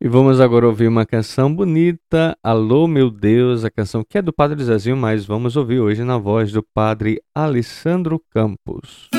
E 0.03 0.07
vamos 0.07 0.41
agora 0.41 0.65
ouvir 0.65 0.87
uma 0.87 1.05
canção 1.05 1.53
bonita, 1.53 2.35
Alô 2.41 2.87
Meu 2.87 3.11
Deus, 3.11 3.63
a 3.63 3.69
canção 3.69 4.03
que 4.03 4.17
é 4.17 4.21
do 4.21 4.33
Padre 4.33 4.63
Zezinho, 4.63 4.97
mas 4.97 5.25
vamos 5.25 5.55
ouvir 5.55 5.79
hoje 5.79 6.03
na 6.03 6.17
voz 6.17 6.51
do 6.51 6.63
Padre 6.63 7.21
Alessandro 7.35 8.19
Campos. 8.31 9.09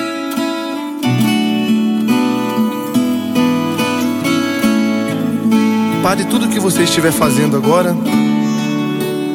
Pare 6.03 6.25
tudo 6.27 6.47
o 6.47 6.51
que 6.51 6.59
você 6.59 6.83
estiver 6.83 7.13
fazendo 7.13 7.57
agora, 7.57 7.95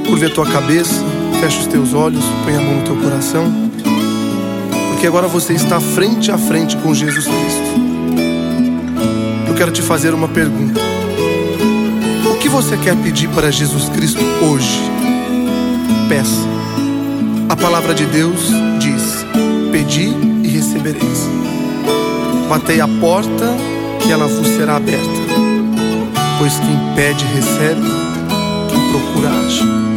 curve 0.05 0.25
a 0.25 0.33
tua 0.33 0.51
cabeça, 0.51 1.01
feche 1.39 1.59
os 1.59 1.67
teus 1.67 1.93
olhos, 1.93 2.23
põe 2.43 2.55
a 2.55 2.61
mão 2.61 2.75
no 2.75 2.83
teu 2.83 2.95
coração, 2.97 3.45
porque 4.89 5.07
agora 5.07 5.27
você 5.27 5.53
está 5.53 5.79
frente 5.79 6.31
a 6.31 6.37
frente 6.37 6.75
com 6.77 6.93
Jesus 6.93 7.25
Cristo. 7.25 7.87
Eu 9.47 9.55
quero 9.55 9.71
te 9.71 9.81
fazer 9.81 10.13
uma 10.13 10.27
pergunta 10.27 10.97
que 12.47 12.53
você 12.53 12.77
quer 12.77 12.95
pedir 12.95 13.27
para 13.29 13.51
Jesus 13.51 13.89
Cristo 13.89 14.23
hoje? 14.41 14.79
Peça. 16.07 16.47
A 17.49 17.57
palavra 17.57 17.93
de 17.93 18.05
Deus 18.05 18.39
diz: 18.79 19.25
Pedi 19.69 20.13
e 20.43 20.47
recebereis. 20.47 21.27
Batei 22.47 22.79
a 22.79 22.87
porta, 22.87 23.53
que 24.01 24.11
ela 24.11 24.27
vos 24.27 24.47
será 24.47 24.77
aberta. 24.77 25.03
Pois 26.39 26.53
quem 26.59 26.95
pede, 26.95 27.25
recebe, 27.25 27.81
quem 28.69 28.91
procura, 28.91 29.29
acha. 29.29 29.96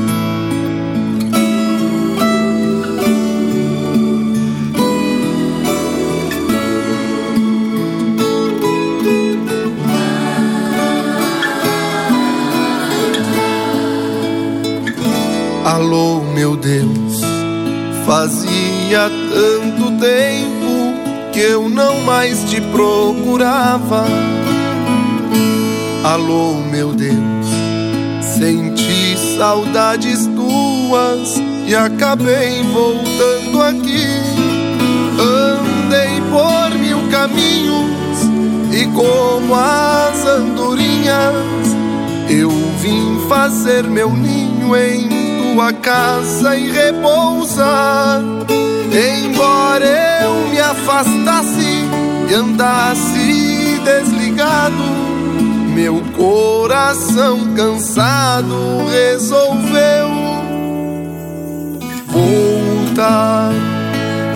Alô, 15.70 16.20
meu 16.34 16.56
Deus, 16.56 17.20
fazia 18.04 19.08
tanto 19.08 19.92
tempo 20.00 21.30
que 21.32 21.38
eu 21.38 21.68
não 21.68 22.00
mais 22.00 22.42
te 22.50 22.60
procurava. 22.60 24.04
Alô, 26.02 26.54
meu 26.54 26.92
Deus, 26.92 27.46
senti 28.20 29.16
saudades 29.38 30.26
tuas 30.34 31.40
e 31.64 31.76
acabei 31.76 32.64
voltando 32.64 33.62
aqui. 33.62 34.06
Andei 35.20 36.20
por 36.32 36.78
mil 36.80 36.98
caminhos 37.12 38.18
e 38.72 38.86
como 38.86 39.54
as 39.54 40.26
andorinhas 40.26 41.76
eu 42.28 42.50
vim 42.80 43.20
fazer 43.28 43.84
meu 43.84 44.10
ninho 44.10 44.76
em 44.76 45.19
tua 45.54 45.72
casa 45.72 46.56
e 46.56 46.70
repousar. 46.70 48.20
Embora 48.92 49.86
eu 50.22 50.48
me 50.48 50.60
afastasse 50.60 51.84
e 52.28 52.34
andasse 52.34 53.80
desligado, 53.84 54.82
meu 55.74 56.02
coração 56.16 57.52
cansado 57.54 58.86
resolveu 58.90 60.08
voltar. 62.06 63.52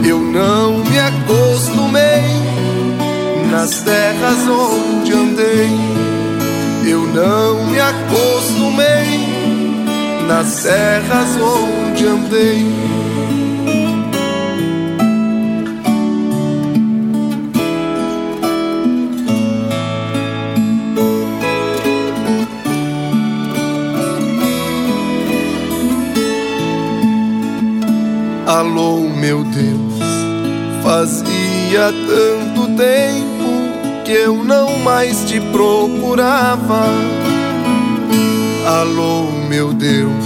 Eu 0.04 0.18
não 0.18 0.78
me 0.78 0.98
acostumei 0.98 2.22
nas 3.50 3.82
terras 3.82 4.48
onde 4.48 5.12
andei. 5.12 5.70
Eu 6.86 7.00
não 7.00 7.64
me 7.66 7.80
acostumei 7.80 9.33
nas 10.26 10.46
serras 10.46 11.36
onde 11.36 12.06
andei. 12.06 12.64
Alô, 28.46 29.00
meu 29.00 29.42
Deus, 29.42 30.02
fazia 30.82 31.92
tanto 32.06 32.76
tempo 32.76 34.04
que 34.04 34.12
eu 34.12 34.44
não 34.44 34.78
mais 34.78 35.24
te 35.24 35.40
procurava. 35.40 36.84
Alô, 38.66 39.30
meu 39.48 39.72
Deus, 39.72 40.24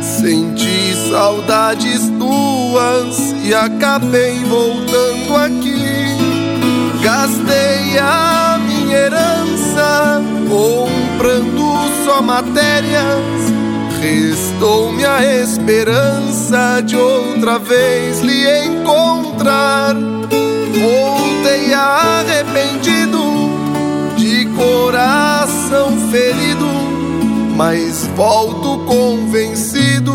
senti 0.00 0.94
saudades 1.10 2.10
tuas 2.18 3.34
e 3.44 3.54
acabei 3.54 4.42
voltando 4.44 5.36
aqui. 5.36 6.16
Gastei 7.02 7.98
a 7.98 8.58
minha 8.58 8.96
herança 8.96 10.22
comprando 10.48 12.04
só 12.04 12.20
matérias 12.20 13.58
Restou-me 14.00 15.04
a 15.04 15.24
esperança 15.42 16.80
de 16.86 16.96
outra 16.96 17.58
vez 17.58 18.20
lhe 18.20 18.46
encontrar. 18.64 19.94
Voltei 19.94 21.74
arrependido, 21.74 23.18
de 24.16 24.46
coração 24.56 25.98
ferido, 26.12 26.47
mas 27.58 28.06
volto 28.16 28.78
convencido 28.86 30.14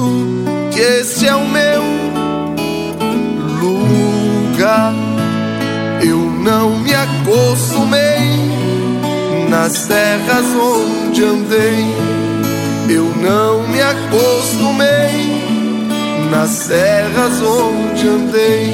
que 0.72 0.80
este 0.80 1.28
é 1.28 1.36
o 1.36 1.46
meu 1.46 1.84
lugar. 3.62 4.94
Eu 6.02 6.18
não 6.18 6.80
me 6.80 6.94
acostumei 6.96 8.40
nas 9.50 9.86
terras 9.86 10.46
onde 10.56 11.24
andei 11.24 12.24
eu 12.90 13.06
não 13.16 13.66
me 13.68 13.82
acostumei 13.82 15.42
nas 16.30 16.50
serras 16.50 17.42
onde 17.42 18.08
andei. 18.08 18.74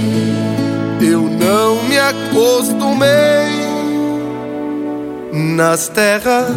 Eu 1.01 1.21
não 1.21 1.83
me 1.83 1.97
acostumei 1.97 3.07
nas 5.31 5.87
terras 5.87 6.49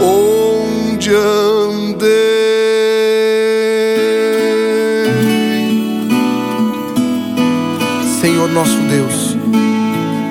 onde 0.00 0.47
andei. 1.14 2.08
Senhor 8.20 8.48
nosso 8.50 8.78
Deus, 8.88 9.36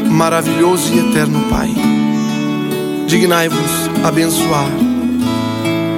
maravilhoso 0.09 0.93
e 0.93 0.99
eterno 0.99 1.39
Pai, 1.49 1.73
dignai-vos 3.07 3.89
abençoar 4.03 4.69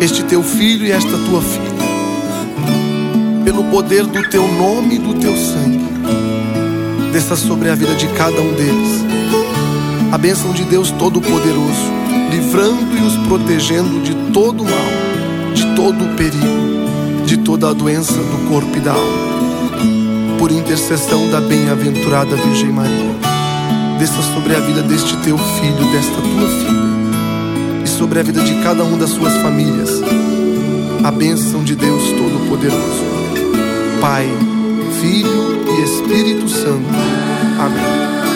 este 0.02 0.24
teu 0.24 0.42
filho 0.42 0.86
e 0.86 0.92
esta 0.92 1.18
tua 1.18 1.42
filha, 1.42 1.80
pelo 3.44 3.64
poder 3.66 4.06
do 4.06 4.30
teu 4.30 4.48
nome 4.48 4.96
e 4.96 5.00
do 5.00 5.14
teu 5.16 5.36
sangue, 5.36 5.84
desça 7.12 7.36
sobre 7.36 7.70
a 7.70 7.76
vida 7.76 7.96
de 7.96 8.08
cada 8.10 8.40
um 8.40 8.54
deles. 8.54 9.04
A 10.12 10.18
bênção 10.18 10.54
de 10.54 10.64
Deus 10.64 10.90
Todo-Poderoso, 10.92 11.92
livrando 12.30 12.98
e 12.98 13.02
os 13.02 13.16
protegendo 13.28 14.02
de 14.02 14.14
todo 14.32 14.64
o 14.64 14.66
mal, 14.66 15.54
de 15.54 15.76
todo 15.76 16.04
o 16.04 16.16
perigo, 16.16 17.26
de 17.26 17.38
toda 17.38 17.70
a 17.70 17.74
doença 17.74 18.14
do 18.14 18.50
corpo 18.50 18.78
e 18.78 18.80
da 18.80 18.94
alma. 18.94 19.30
Por 20.38 20.52
intercessão 20.52 21.30
da 21.30 21.42
bem-aventurada 21.42 22.36
Virgem 22.36 22.72
Maria, 22.72 23.16
desça 23.98 24.22
sobre 24.34 24.56
a 24.56 24.60
vida 24.60 24.82
deste 24.82 25.18
teu 25.18 25.38
filho, 25.38 25.92
desta 25.92 26.16
tua 26.16 26.48
filha 26.48 26.90
sobre 28.00 28.18
a 28.18 28.24
vida 28.24 28.42
de 28.42 28.56
cada 28.64 28.82
uma 28.82 28.98
das 28.98 29.10
suas 29.10 29.36
famílias. 29.42 30.02
A 31.04 31.12
bênção 31.12 31.62
de 31.66 31.76
Deus 31.76 32.02
Todo-Poderoso, 32.12 33.04
Pai, 34.00 34.26
Filho 35.02 35.66
e 35.68 35.82
Espírito 35.84 36.48
Santo. 36.48 36.88
Amém. 37.60 38.29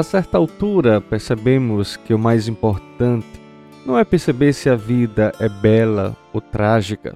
A 0.00 0.02
certa 0.02 0.38
altura, 0.38 0.98
percebemos 0.98 1.94
que 1.94 2.14
o 2.14 2.18
mais 2.18 2.48
importante 2.48 3.28
não 3.84 3.98
é 3.98 4.02
perceber 4.02 4.54
se 4.54 4.70
a 4.70 4.74
vida 4.74 5.30
é 5.38 5.46
bela 5.46 6.16
ou 6.32 6.40
trágica, 6.40 7.14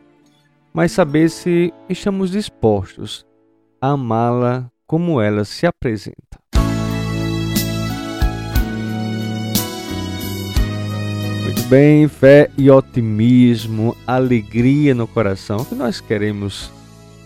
mas 0.70 0.92
saber 0.92 1.30
se 1.30 1.72
estamos 1.88 2.32
dispostos 2.32 3.24
a 3.80 3.92
amá-la 3.92 4.70
como 4.86 5.18
ela 5.18 5.46
se 5.46 5.66
apresenta. 5.66 6.38
Muito 11.42 11.62
bem, 11.70 12.06
fé 12.06 12.50
e 12.58 12.70
otimismo, 12.70 13.96
alegria 14.06 14.94
no 14.94 15.06
coração 15.06 15.64
que 15.64 15.74
nós 15.74 16.02
queremos 16.02 16.70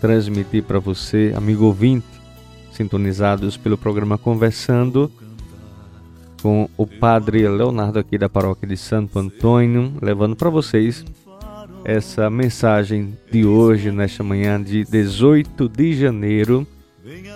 transmitir 0.00 0.62
para 0.62 0.78
você, 0.78 1.32
amigo 1.36 1.64
ouvinte, 1.64 2.06
sintonizados 2.70 3.56
pelo 3.56 3.76
programa 3.76 4.16
Conversando 4.16 5.10
com 6.42 6.68
o 6.76 6.86
Padre 6.86 7.46
Leonardo 7.48 7.98
aqui 7.98 8.16
da 8.16 8.28
paróquia 8.28 8.68
de 8.68 8.76
Santo 8.76 9.18
Antônio, 9.18 9.92
levando 10.00 10.36
para 10.36 10.50
vocês 10.50 11.04
essa 11.84 12.28
mensagem 12.28 13.16
de 13.30 13.44
hoje, 13.44 13.90
nesta 13.90 14.22
manhã 14.22 14.62
de 14.62 14.84
18 14.84 15.68
de 15.68 15.94
janeiro. 15.94 16.66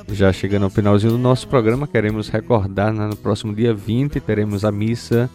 Já 0.09 0.33
chegando 0.33 0.65
ao 0.65 0.71
finalzinho 0.71 1.13
do 1.13 1.19
nosso 1.19 1.49
programa, 1.49 1.87
queremos 1.87 2.29
recordar, 2.29 2.93
né, 2.93 3.07
no 3.07 3.17
próximo 3.17 3.55
dia 3.55 3.73
20 3.73 4.21
teremos 4.21 4.65
a 4.65 4.71
missa 4.73 5.31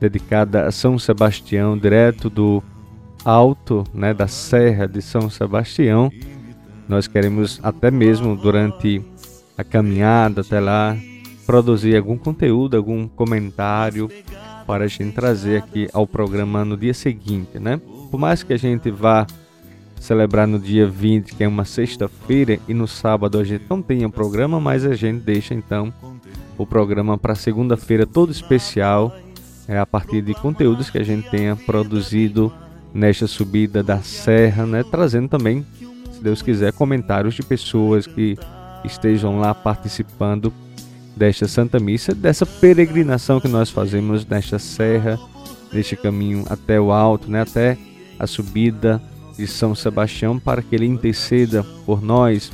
dedicada 0.00 0.66
a 0.66 0.72
São 0.72 0.98
Sebastião, 0.98 1.76
direto 1.76 2.28
do 2.28 2.62
alto, 3.24 3.84
né, 3.92 4.12
da 4.14 4.26
Serra 4.26 4.86
de 4.86 5.02
São 5.02 5.30
Sebastião. 5.30 6.10
Nós 6.88 7.06
queremos 7.06 7.60
até 7.62 7.90
mesmo 7.90 8.36
durante 8.36 9.02
a 9.56 9.62
caminhada 9.62 10.40
até 10.40 10.58
lá 10.58 10.96
produzir 11.48 11.96
algum 11.96 12.18
conteúdo, 12.18 12.76
algum 12.76 13.08
comentário 13.08 14.10
para 14.66 14.84
a 14.84 14.86
gente 14.86 15.14
trazer 15.14 15.56
aqui 15.56 15.88
ao 15.94 16.06
programa 16.06 16.62
no 16.62 16.76
dia 16.76 16.92
seguinte, 16.92 17.58
né? 17.58 17.80
Por 18.10 18.20
mais 18.20 18.42
que 18.42 18.52
a 18.52 18.58
gente 18.58 18.90
vá 18.90 19.26
celebrar 19.98 20.46
no 20.46 20.58
dia 20.58 20.86
20, 20.86 21.34
que 21.34 21.42
é 21.42 21.48
uma 21.48 21.64
sexta-feira, 21.64 22.58
e 22.68 22.74
no 22.74 22.86
sábado 22.86 23.38
a 23.38 23.44
gente 23.44 23.64
não 23.66 23.80
tenha 23.80 24.10
programa, 24.10 24.60
mas 24.60 24.84
a 24.84 24.94
gente 24.94 25.22
deixa 25.22 25.54
então 25.54 25.90
o 26.58 26.66
programa 26.66 27.16
para 27.16 27.34
segunda-feira 27.34 28.06
todo 28.06 28.30
especial 28.30 29.16
é, 29.66 29.78
a 29.78 29.86
partir 29.86 30.20
de 30.20 30.34
conteúdos 30.34 30.90
que 30.90 30.98
a 30.98 31.02
gente 31.02 31.30
tenha 31.30 31.56
produzido 31.56 32.52
nesta 32.92 33.26
subida 33.26 33.82
da 33.82 34.00
serra, 34.02 34.66
né? 34.66 34.82
trazendo 34.82 35.30
também, 35.30 35.64
se 36.12 36.22
Deus 36.22 36.42
quiser, 36.42 36.74
comentários 36.74 37.32
de 37.32 37.42
pessoas 37.42 38.06
que 38.06 38.36
estejam 38.84 39.40
lá 39.40 39.54
participando 39.54 40.52
desta 41.18 41.48
Santa 41.48 41.80
Missa, 41.80 42.14
dessa 42.14 42.46
peregrinação 42.46 43.40
que 43.40 43.48
nós 43.48 43.68
fazemos 43.68 44.24
nesta 44.24 44.58
serra, 44.58 45.18
neste 45.72 45.96
caminho 45.96 46.44
até 46.48 46.80
o 46.80 46.92
alto, 46.92 47.30
né? 47.30 47.42
até 47.42 47.76
a 48.18 48.26
subida 48.26 49.02
de 49.36 49.46
São 49.46 49.74
Sebastião, 49.74 50.38
para 50.38 50.62
que 50.62 50.74
ele 50.74 50.86
interceda 50.86 51.64
por 51.84 52.00
nós, 52.00 52.52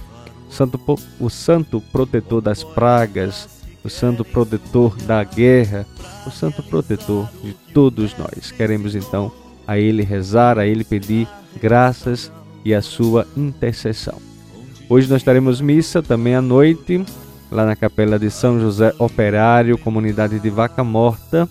santo, 0.48 0.80
o 1.20 1.28
santo 1.28 1.80
protetor 1.92 2.40
das 2.40 2.64
pragas, 2.64 3.48
o 3.84 3.90
santo 3.90 4.24
protetor 4.24 4.96
da 5.02 5.22
guerra, 5.22 5.86
o 6.26 6.30
santo 6.30 6.62
protetor 6.62 7.28
de 7.42 7.52
todos 7.72 8.16
nós. 8.16 8.50
Queremos 8.50 8.94
então 8.94 9.30
a 9.66 9.78
Ele 9.78 10.02
rezar, 10.02 10.58
a 10.58 10.66
Ele 10.66 10.84
pedir 10.84 11.28
graças 11.60 12.32
e 12.64 12.74
a 12.74 12.80
sua 12.80 13.26
intercessão. 13.36 14.18
Hoje 14.88 15.08
nós 15.08 15.22
teremos 15.22 15.60
missa 15.60 16.02
também 16.02 16.34
à 16.34 16.42
noite, 16.42 17.04
lá 17.50 17.64
na 17.66 17.76
capela 17.76 18.18
de 18.18 18.30
São 18.30 18.60
José 18.60 18.92
Operário, 18.98 19.78
comunidade 19.78 20.38
de 20.38 20.50
Vaca 20.50 20.82
Morta. 20.82 21.48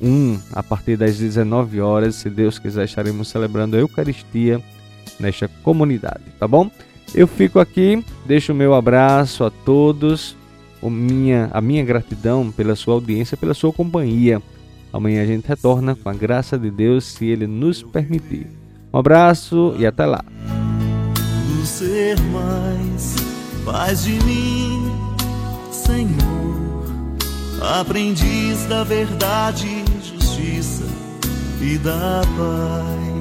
Um, 0.00 0.38
a 0.52 0.62
partir 0.62 0.96
das 0.96 1.18
19 1.18 1.80
horas, 1.80 2.14
se 2.14 2.30
Deus 2.30 2.58
quiser, 2.58 2.84
estaremos 2.84 3.28
celebrando 3.28 3.76
a 3.76 3.80
Eucaristia 3.80 4.62
nesta 5.18 5.48
comunidade, 5.62 6.22
tá 6.38 6.46
bom? 6.46 6.70
Eu 7.14 7.26
fico 7.26 7.58
aqui, 7.58 8.04
deixo 8.26 8.52
o 8.52 8.54
meu 8.54 8.74
abraço 8.74 9.42
a 9.42 9.50
todos 9.50 10.36
o 10.80 10.88
minha, 10.90 11.50
a 11.52 11.60
minha 11.60 11.84
gratidão 11.84 12.50
pela 12.50 12.76
sua 12.76 12.94
audiência, 12.94 13.36
pela 13.36 13.54
sua 13.54 13.72
companhia. 13.72 14.42
Amanhã 14.92 15.22
a 15.22 15.26
gente 15.26 15.46
retorna 15.46 15.94
com 15.94 16.08
a 16.08 16.14
graça 16.14 16.58
de 16.58 16.70
Deus, 16.70 17.04
se 17.04 17.26
Ele 17.26 17.46
nos 17.46 17.82
permitir. 17.82 18.46
Um 18.92 18.98
abraço 18.98 19.74
e 19.78 19.86
até 19.86 20.06
lá. 20.06 20.24
Senhor, 25.88 27.16
aprendiz 27.80 28.66
da 28.66 28.84
verdade, 28.84 29.82
justiça 30.04 30.84
e 31.62 31.78
da 31.78 32.20
paz. 32.36 33.17